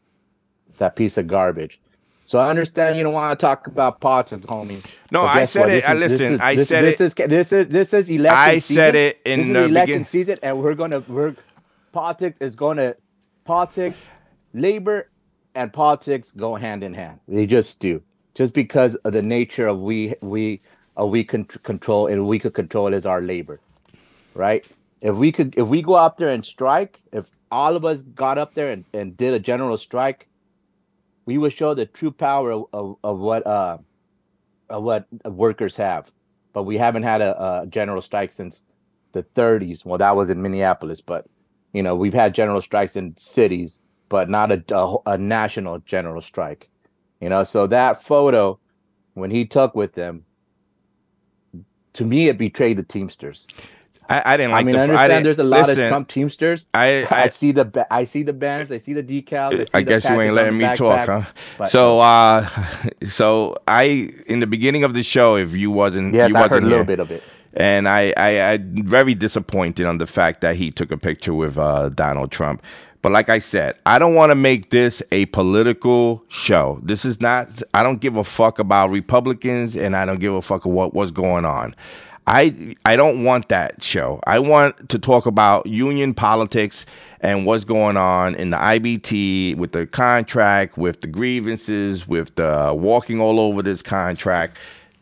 [0.77, 1.79] that piece of garbage.
[2.25, 4.83] So I understand you don't want to talk about politics, homie.
[5.11, 5.69] No, I said what?
[5.69, 5.73] it.
[5.83, 7.03] This I- is- this listen, is- I this- said this it.
[7.05, 8.37] Is, this is this is election.
[8.39, 8.75] I season.
[8.75, 11.35] said it in this is the election begin- season, and we're gonna we're
[11.91, 12.95] politics is gonna
[13.45, 14.07] politics,
[14.53, 15.09] labor,
[15.55, 17.19] and politics go hand in hand.
[17.27, 18.01] They just do.
[18.35, 20.61] just because of the nature of we we
[20.99, 23.59] uh, we can control and we could control is our labor,
[24.35, 24.65] right?
[25.01, 28.37] If we could, if we go out there and strike, if all of us got
[28.37, 30.27] up there and, and did a general strike,
[31.25, 33.77] we would show the true power of, of, of what uh
[34.69, 36.11] of what workers have.
[36.53, 38.61] But we haven't had a, a general strike since
[39.13, 39.85] the 30s.
[39.85, 41.25] Well, that was in Minneapolis, but
[41.73, 46.21] you know we've had general strikes in cities, but not a, a, a national general
[46.21, 46.69] strike.
[47.19, 48.59] You know, so that photo
[49.13, 50.25] when he took with them,
[51.93, 53.47] to me, it betrayed the Teamsters.
[54.09, 54.79] I, I didn't like I mean, the.
[54.79, 56.67] I understand didn't- there's a lot listen, of Trump Teamsters.
[56.73, 59.53] I- I, I- see the ba- I see the banners, I see the decals.
[59.53, 61.21] I, see I guess you ain't letting me talk, huh?
[61.57, 62.45] but- So, uh,
[63.07, 66.63] so I in the beginning of the show, if you wasn't, Yes, you I wasn't
[66.63, 67.23] heard a little bit of it.
[67.55, 71.57] And I, I, I very disappointed on the fact that he took a picture with
[71.57, 72.63] uh, Donald Trump.
[73.01, 76.79] But like I said, I don't want to make this a political show.
[76.81, 77.61] This is not.
[77.73, 81.11] I don't give a fuck about Republicans, and I don't give a fuck what what's
[81.11, 81.75] going on.
[82.25, 84.21] I I don't want that show.
[84.25, 86.85] I want to talk about union politics
[87.19, 92.73] and what's going on in the IBT with the contract, with the grievances, with the
[92.73, 94.57] walking all over this contract.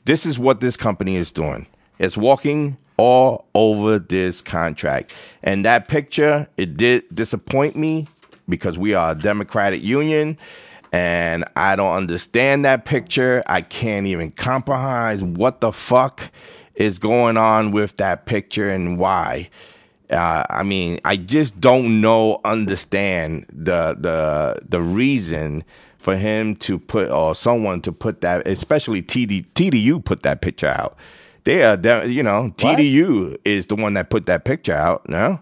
[0.06, 1.68] This is what this company is doing.
[2.02, 5.14] It's walking all over this contract.
[5.44, 8.08] And that picture, it did disappoint me
[8.50, 10.40] because we are a Democratic union
[10.92, 13.44] and I don't understand that picture.
[13.46, 16.32] I can't even comprehend what the fuck
[16.74, 19.50] is going on with that picture and why.
[20.10, 25.64] Uh, I mean, I just don't know, understand the the the reason
[26.00, 30.68] for him to put or someone to put that, especially TD, TDU put that picture
[30.68, 30.98] out.
[31.46, 35.08] They are, they- you know, TDU is the one that put that picture out.
[35.10, 35.40] No,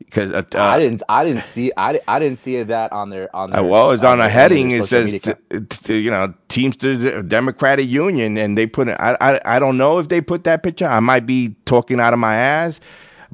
[0.00, 3.52] because uh, I didn't I didn't see I, I didn't see that on their on
[3.52, 4.70] uh, their, well, it's on their- a heading.
[4.72, 5.34] It says, t-
[5.70, 8.96] t- you know, Teamsters Democratic Union, and they put it.
[9.00, 10.86] I, I I don't know if they put that picture.
[10.86, 12.80] I might be talking out of my ass,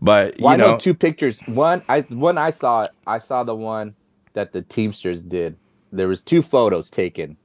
[0.01, 1.41] but Well, you I know know, two pictures.
[1.47, 2.87] One, I one I saw.
[3.07, 3.97] I saw the one
[4.35, 5.59] that the Teamsters did.
[5.93, 7.37] There was two photos taken.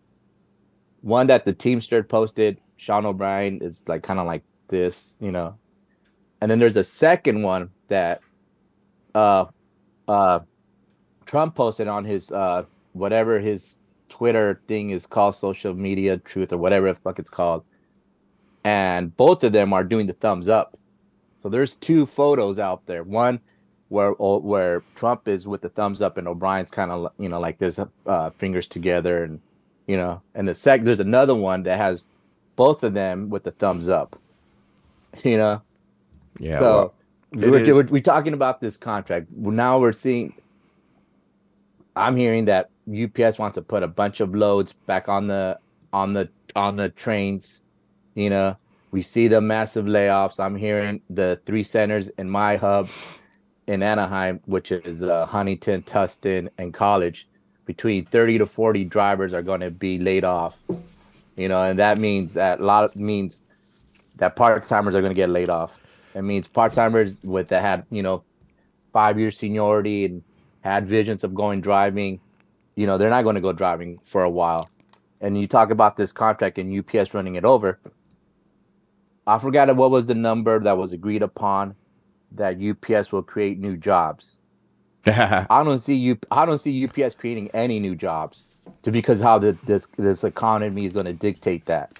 [1.02, 2.60] One that the Teamster posted.
[2.84, 5.56] Sean O'Brien is like kind of like this, you know,
[6.42, 8.20] and then there's a second one that
[9.16, 9.46] uh
[10.10, 10.40] uh
[11.26, 13.78] Trump posted on his uh whatever his
[14.10, 17.64] Twitter thing is called, social media truth or whatever the fuck it's called,
[18.66, 20.78] and both of them are doing the thumbs up.
[21.38, 23.04] So there's two photos out there.
[23.04, 23.40] One
[23.88, 27.40] where oh, where Trump is with the thumbs up and O'Brien's kind of you know
[27.40, 29.40] like there's uh, fingers together and
[29.88, 32.08] you know and the sec there's another one that has
[32.56, 34.20] both of them with the thumbs up.
[35.24, 35.62] You know.
[36.40, 36.58] yeah.
[36.58, 36.94] so
[37.36, 39.28] well, we're, is- we're, we're talking about this contract.
[39.32, 40.34] Now we're seeing.
[41.96, 45.60] I'm hearing that UPS wants to put a bunch of loads back on the
[45.94, 47.62] on the on the trains.
[48.16, 48.58] You know,
[48.90, 50.40] we see the massive layoffs.
[50.40, 52.90] I'm hearing the three centers in my hub
[53.68, 57.28] in Anaheim, which is uh, Huntington, Tustin, and College.
[57.66, 60.58] Between 30 to 40 drivers are going to be laid off.
[61.36, 63.44] You know, and that means that a lot of means
[64.18, 65.80] that part timers are going to get laid off.
[66.14, 68.24] It means part timers with that had you know
[68.92, 70.24] five years seniority and
[70.62, 72.20] had visions of going driving,
[72.76, 74.70] you know they're not going to go driving for a while.
[75.22, 77.80] And you talk about this contract and UPS running it over.
[79.26, 81.76] I forgot what was the number that was agreed upon
[82.34, 84.38] that UPS will create new jobs.
[85.06, 86.18] I don't see you.
[86.32, 88.46] I don't see UPS creating any new jobs,
[88.84, 91.94] to because how the, this this economy is going to dictate that.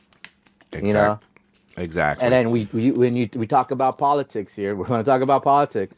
[0.74, 1.20] You know.
[1.78, 2.24] exactly.
[2.26, 5.22] And then we, we when you we talk about politics here, we're going to talk
[5.22, 5.96] about politics.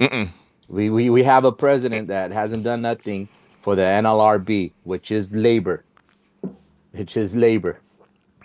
[0.67, 3.29] We, we we have a president that hasn't done nothing
[3.61, 5.83] for the NLRB, which is labor,
[6.91, 7.81] which is labor.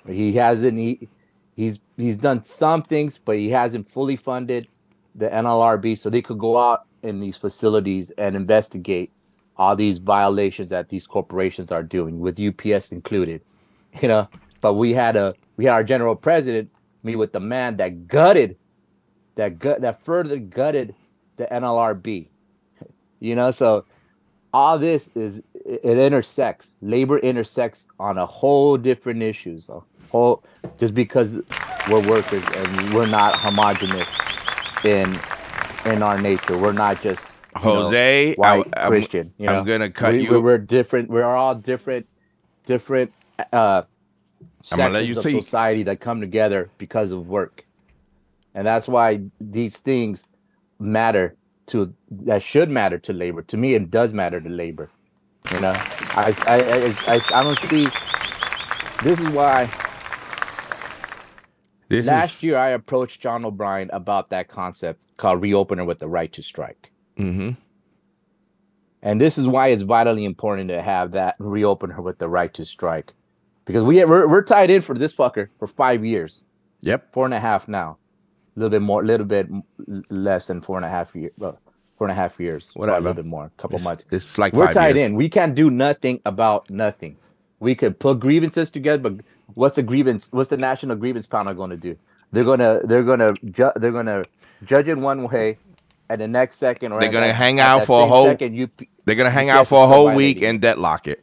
[0.07, 1.09] He hasn't he,
[1.57, 4.68] he's he's done some things, but he hasn't fully funded
[5.14, 9.11] the NLRB so they could go out in these facilities and investigate
[9.61, 13.43] all these violations that these corporations are doing, with UPS included.
[14.01, 14.29] You know,
[14.61, 16.71] but we had a we had our general president
[17.03, 18.57] meet with the man that gutted
[19.35, 20.95] that gut that further gutted
[21.37, 22.29] the NLRB.
[23.19, 23.85] You know, so
[24.55, 26.77] all this is it intersects.
[26.81, 29.69] Labor intersects on a whole different issues.
[29.69, 29.81] A
[30.11, 30.43] whole
[30.79, 31.41] just because
[31.91, 34.09] we're workers and we're not homogenous
[34.85, 35.19] in
[35.85, 36.57] in our nature.
[36.57, 39.32] We're not just you know, Jose, I- white I'm- Christian.
[39.38, 41.11] You I'm gonna cut we, you- We're, different.
[41.11, 42.07] We're all different,
[42.66, 43.12] different
[43.53, 43.82] uh,
[44.72, 45.44] I'm gonna let sections you of speak.
[45.44, 47.64] society that come together because of work,
[48.55, 50.26] and that's why these things
[50.78, 51.36] matter
[51.66, 53.42] to that should matter to labor.
[53.42, 54.90] To me, it does matter to labor.
[55.53, 57.86] You know, I I I, I, I don't see
[59.03, 59.70] This is why
[61.88, 66.09] This last is year I approached Sean O'Brien about that concept called reopener with the
[66.09, 66.89] right to strike.
[67.17, 67.57] Mhm.
[69.03, 72.65] And this is why it's vitally important to have that reopener with the right to
[72.65, 73.15] strike.
[73.65, 76.45] Because we we're, we're tied in for this fucker for five years.
[76.83, 77.13] Yep.
[77.13, 77.97] Four and a half now.
[78.57, 79.49] A little bit more, a little bit
[80.11, 81.33] less than four and a half years.
[81.39, 81.59] Well,
[81.97, 82.73] four and a half years.
[82.75, 82.99] Whatever.
[82.99, 83.45] A little bit more.
[83.47, 84.05] A couple It's- months.
[84.11, 85.09] it's like we're tied years.
[85.11, 85.15] in.
[85.15, 87.17] We can't do nothing about nothing.
[87.59, 90.29] We could put grievances together, but what's a grievance?
[90.33, 91.97] What's the national grievance panel going to do?
[92.33, 94.25] They're gonna they're gonna ju- they're gonna
[94.65, 95.59] judge it one way,
[96.11, 98.27] and the next second, or They're gonna that- hang out for a whole.
[98.27, 98.69] second, you
[99.05, 101.23] they're gonna hang out for a whole week and deadlock it.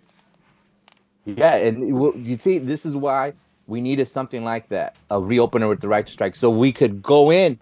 [1.26, 3.34] Yeah, and you see, this is why
[3.68, 7.04] we needed something like that, a reopener with the right to strike, so we could
[7.04, 7.60] go in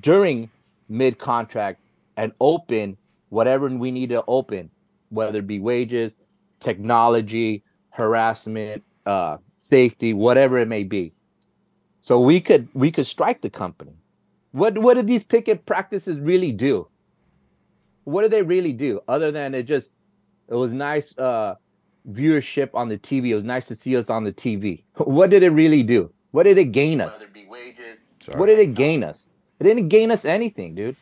[0.00, 0.48] during
[0.88, 1.78] mid contract
[2.16, 2.96] and open
[3.28, 4.70] whatever we need to open,
[5.10, 6.16] whether it be wages,
[6.58, 11.12] technology, harassment, uh, safety, whatever it may be.
[12.00, 13.92] So we could we could strike the company.
[14.52, 16.88] What what did these picket practices really do?
[18.04, 19.92] What did they really do other than it just
[20.48, 21.56] it was nice uh
[22.10, 23.28] viewership on the TV.
[23.28, 24.82] It was nice to see us on the TV.
[24.96, 26.12] What did it really do?
[26.32, 27.24] What did it gain us?
[28.34, 29.32] What did it gain us?
[29.60, 30.96] It didn't gain us anything, dude.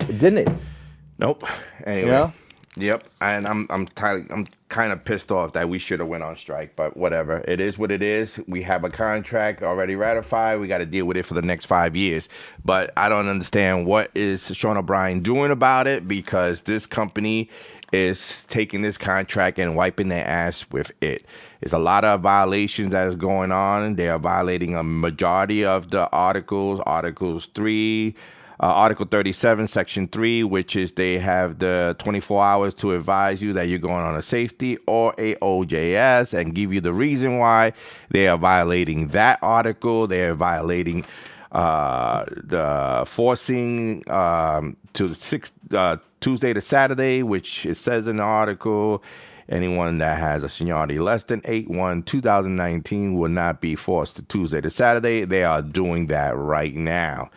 [0.00, 0.38] It didn't.
[0.38, 0.48] It?
[1.18, 1.44] Nope.
[1.86, 2.10] Anyway.
[2.10, 2.32] know?
[2.76, 3.04] Yep.
[3.20, 6.36] And I'm I'm tired, I'm kind of pissed off that we should have went on
[6.36, 7.44] strike, but whatever.
[7.46, 8.40] It is what it is.
[8.48, 10.58] We have a contract already ratified.
[10.58, 12.28] We got to deal with it for the next five years.
[12.64, 17.48] But I don't understand what is Sean O'Brien doing about it because this company
[17.92, 21.24] is taking this contract and wiping their ass with it.
[21.60, 23.94] There's a lot of violations that is going on.
[23.94, 28.16] They are violating a majority of the articles, Articles 3,
[28.64, 33.52] uh, Article 37, Section 3, which is they have the 24 hours to advise you
[33.52, 37.74] that you're going on a safety or a OJS and give you the reason why
[38.08, 40.06] they are violating that article.
[40.06, 41.04] They are violating
[41.52, 48.22] uh, the forcing um, to six uh, Tuesday to Saturday, which it says in the
[48.22, 49.04] article.
[49.46, 54.22] Anyone that has a seniority less than 8 1 2019 will not be forced to
[54.22, 55.26] Tuesday to Saturday.
[55.26, 57.28] They are doing that right now.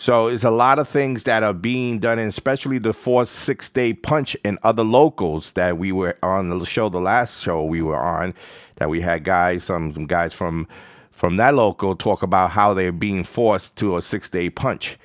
[0.00, 3.68] So it's a lot of things that are being done, and especially the four six
[3.68, 7.82] day punch and other locals that we were on the show, the last show we
[7.82, 8.32] were on,
[8.76, 10.66] that we had guys, some some guys from
[11.10, 14.96] from that local talk about how they're being forced to a six day punch.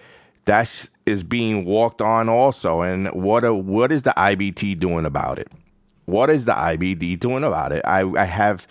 [0.46, 5.06] That is is being walked on also, and what a, what is the IBT doing
[5.06, 5.52] about it?
[6.06, 7.82] What is the IBT doing about it?
[7.84, 8.66] I, I have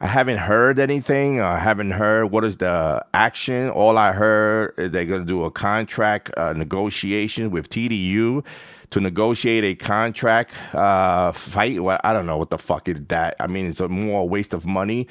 [0.00, 1.40] I haven't heard anything.
[1.40, 3.70] I haven't heard what is the action.
[3.70, 8.44] All I heard is they're going to do a contract uh, negotiation with TDU
[8.90, 11.80] to negotiate a contract uh, fight.
[11.80, 13.36] Well, I don't know what the fuck is that.
[13.40, 15.08] I mean, it's a more waste of money.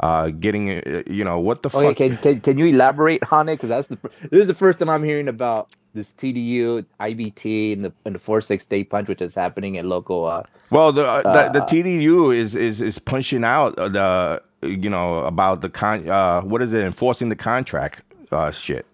[0.00, 0.68] Uh, getting
[1.10, 1.96] you know what the Okay, fuck?
[1.96, 3.56] can, can can you elaborate on it?
[3.56, 3.98] Because that's the
[4.30, 8.18] this is the first time I'm hearing about this TDU, IBT, and the and the
[8.18, 10.24] four six day punch, which is happening at local.
[10.26, 14.42] Uh, Well, the uh, the, the uh, TDU is is is punching out uh, the
[14.62, 18.86] you know about the con uh what is it enforcing the contract uh shit.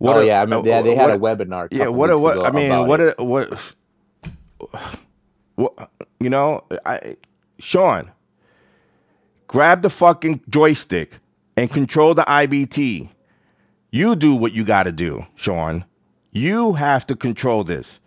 [0.00, 0.68] oh yeah, I remember.
[0.68, 1.68] Yeah, they had a what- webinar.
[1.70, 3.74] Yeah, what weeks what I mean, what a- what
[5.56, 5.90] what
[6.20, 7.16] you know, I
[7.58, 8.10] Sean,
[9.48, 11.18] grab the fucking joystick
[11.56, 13.10] and control the IBT.
[13.90, 15.84] You do what you got to do, Sean.
[16.36, 17.98] You have to control this.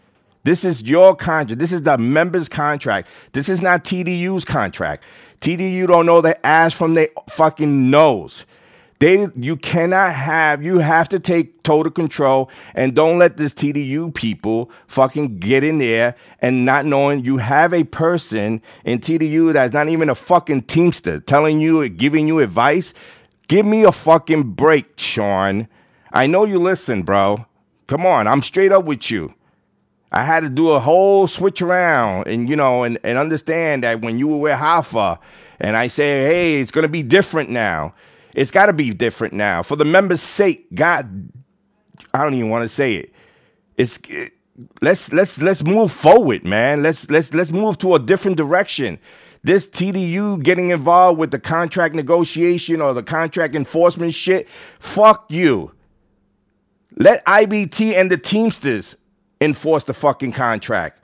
[0.43, 1.57] This is your contract.
[1.57, 3.07] This is the members' contract.
[3.31, 5.03] This is not TDU's contract.
[5.41, 8.45] TDU don't know their ass from their fucking nose.
[8.99, 10.61] They, you cannot have.
[10.61, 15.79] You have to take total control and don't let this TDU people fucking get in
[15.79, 20.63] there and not knowing you have a person in TDU that's not even a fucking
[20.63, 22.93] teamster telling you, giving you advice.
[23.47, 25.67] Give me a fucking break, Sean.
[26.11, 27.47] I know you listen, bro.
[27.89, 29.33] Come on, I'm straight up with you.
[30.11, 33.99] I had to do a whole switch around and you know and, and understand that
[34.01, 35.17] when you were with Hoffa
[35.59, 37.95] and I say, hey, it's gonna be different now.
[38.35, 39.63] It's gotta be different now.
[39.63, 41.31] For the members' sake, God
[42.13, 43.11] I don't even want to say it.
[43.75, 43.97] It's
[44.83, 46.83] let's let's let's move forward, man.
[46.83, 48.99] Let's let's let's move to a different direction.
[49.41, 55.71] This TDU getting involved with the contract negotiation or the contract enforcement shit, fuck you.
[56.97, 58.97] Let IBT and the Teamsters
[59.41, 61.03] enforce the fucking contract.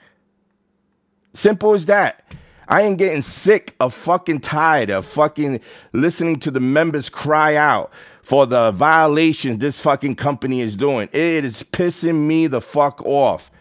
[1.33, 2.35] Simple as that.
[2.67, 5.59] I ain't getting sick of fucking tired of fucking
[5.93, 7.91] listening to the members cry out
[8.23, 11.07] for the violations this fucking company is doing.
[11.11, 13.51] It is pissing me the fuck off.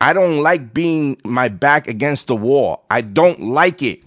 [0.00, 2.84] I don't like being my back against the wall.
[2.90, 4.04] I don't like it.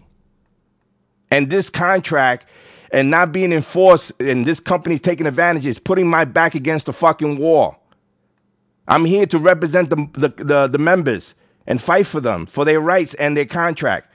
[1.30, 2.45] And this contract,
[2.94, 6.94] and not being enforced, and this company's taking advantage, is putting my back against the
[6.94, 7.76] fucking wall.
[8.88, 11.34] I'm here to represent the, the, the, the members
[11.65, 14.14] and fight for them, for their rights and their contract.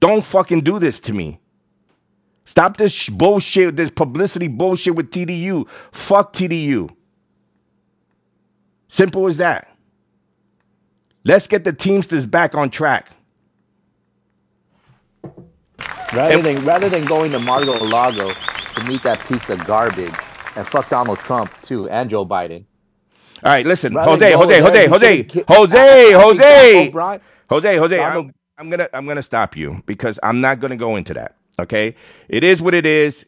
[0.00, 1.40] Don't fucking do this to me.
[2.44, 5.66] Stop this sh- bullshit, this publicity bullshit with TDU.
[5.92, 6.94] Fuck TDU.
[8.88, 9.74] Simple as that.
[11.24, 13.10] Let's get the Teamsters back on track.
[16.14, 20.12] Rather And- than rather than going to Mar-a-Lago to meet that piece of garbage
[20.56, 22.64] and fuck Donald Trump too and Joe Biden.
[23.42, 26.40] All right, listen, Jose, Jose, Jose, Jose, Jose, think Jose, Donald
[27.48, 28.00] Jose, Jose.
[28.00, 31.36] I'm, I'm gonna, I'm gonna stop you because I'm not gonna go into that.
[31.58, 31.94] Okay,
[32.28, 33.24] it is what it is.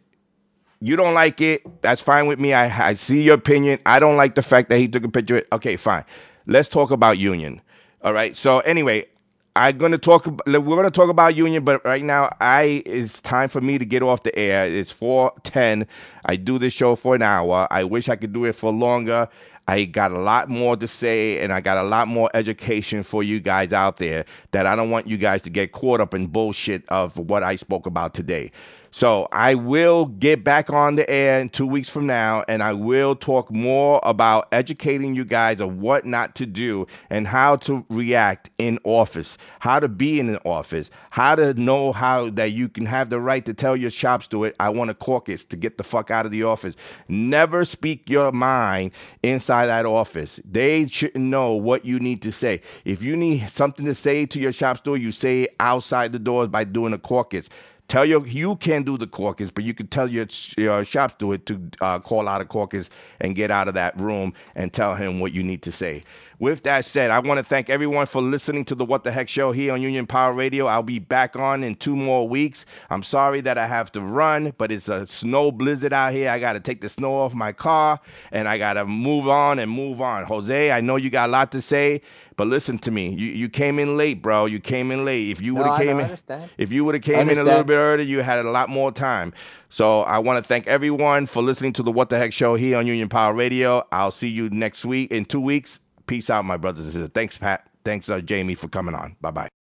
[0.81, 1.81] You don't like it.
[1.81, 2.53] That's fine with me.
[2.53, 3.79] I, I see your opinion.
[3.87, 5.45] I don't like the fact that he took a picture.
[5.53, 6.05] Okay, fine.
[6.47, 7.61] Let's talk about union.
[8.03, 8.37] All right.
[8.37, 9.07] So anyway,
[9.55, 10.27] I'm gonna talk.
[10.47, 14.03] We're gonna talk about union, but right now, I it's time for me to get
[14.03, 14.66] off the air.
[14.66, 15.87] It's four ten.
[16.24, 17.69] I do this show for an hour.
[17.70, 19.29] I wish I could do it for longer.
[19.69, 23.23] I got a lot more to say, and I got a lot more education for
[23.23, 24.24] you guys out there.
[24.53, 27.57] That I don't want you guys to get caught up in bullshit of what I
[27.57, 28.53] spoke about today.
[28.94, 32.74] So I will get back on the air in two weeks from now, and I
[32.74, 37.86] will talk more about educating you guys of what not to do and how to
[37.89, 42.69] react in office, how to be in an office, how to know how that you
[42.69, 45.78] can have the right to tell your shop steward, I want a caucus to get
[45.78, 46.74] the fuck out of the office.
[47.09, 48.90] Never speak your mind
[49.23, 50.39] inside that office.
[50.44, 52.60] They shouldn't know what you need to say.
[52.85, 56.19] If you need something to say to your shop steward, you say it outside the
[56.19, 57.48] doors by doing a caucus.
[57.93, 61.44] Tell your you can't do the caucus, but you can tell your your shop steward
[61.44, 62.89] to uh, call out a caucus
[63.20, 66.02] and get out of that room and tell him what you need to say.
[66.43, 69.28] With that said, I want to thank everyone for listening to the What the Heck
[69.28, 70.66] Show here on Union Power Radio.
[70.66, 72.66] I'll be back on in two more weeks.
[72.90, 76.31] I'm sorry that I have to run, but it's a snow blizzard out here.
[76.31, 78.01] I got to take the snow off my car
[78.32, 80.24] and I got to move on and move on.
[80.24, 82.02] Jose, I know you got a lot to say,
[82.35, 83.14] but listen to me.
[83.14, 84.47] You you came in late, bro.
[84.47, 85.31] You came in late.
[85.31, 86.19] If you would have came in,
[86.59, 88.90] if you would have came in a little bit earlier, you had a lot more
[88.90, 89.32] time.
[89.69, 92.78] So I want to thank everyone for listening to the What the Heck Show here
[92.78, 93.86] on Union Power Radio.
[93.93, 95.78] I'll see you next week in two weeks.
[96.07, 97.11] Peace out, my brothers and sisters.
[97.15, 97.69] Thanks, Pat.
[97.85, 99.16] Thanks, uh, Jamie, for coming on.
[99.20, 99.49] Bye bye.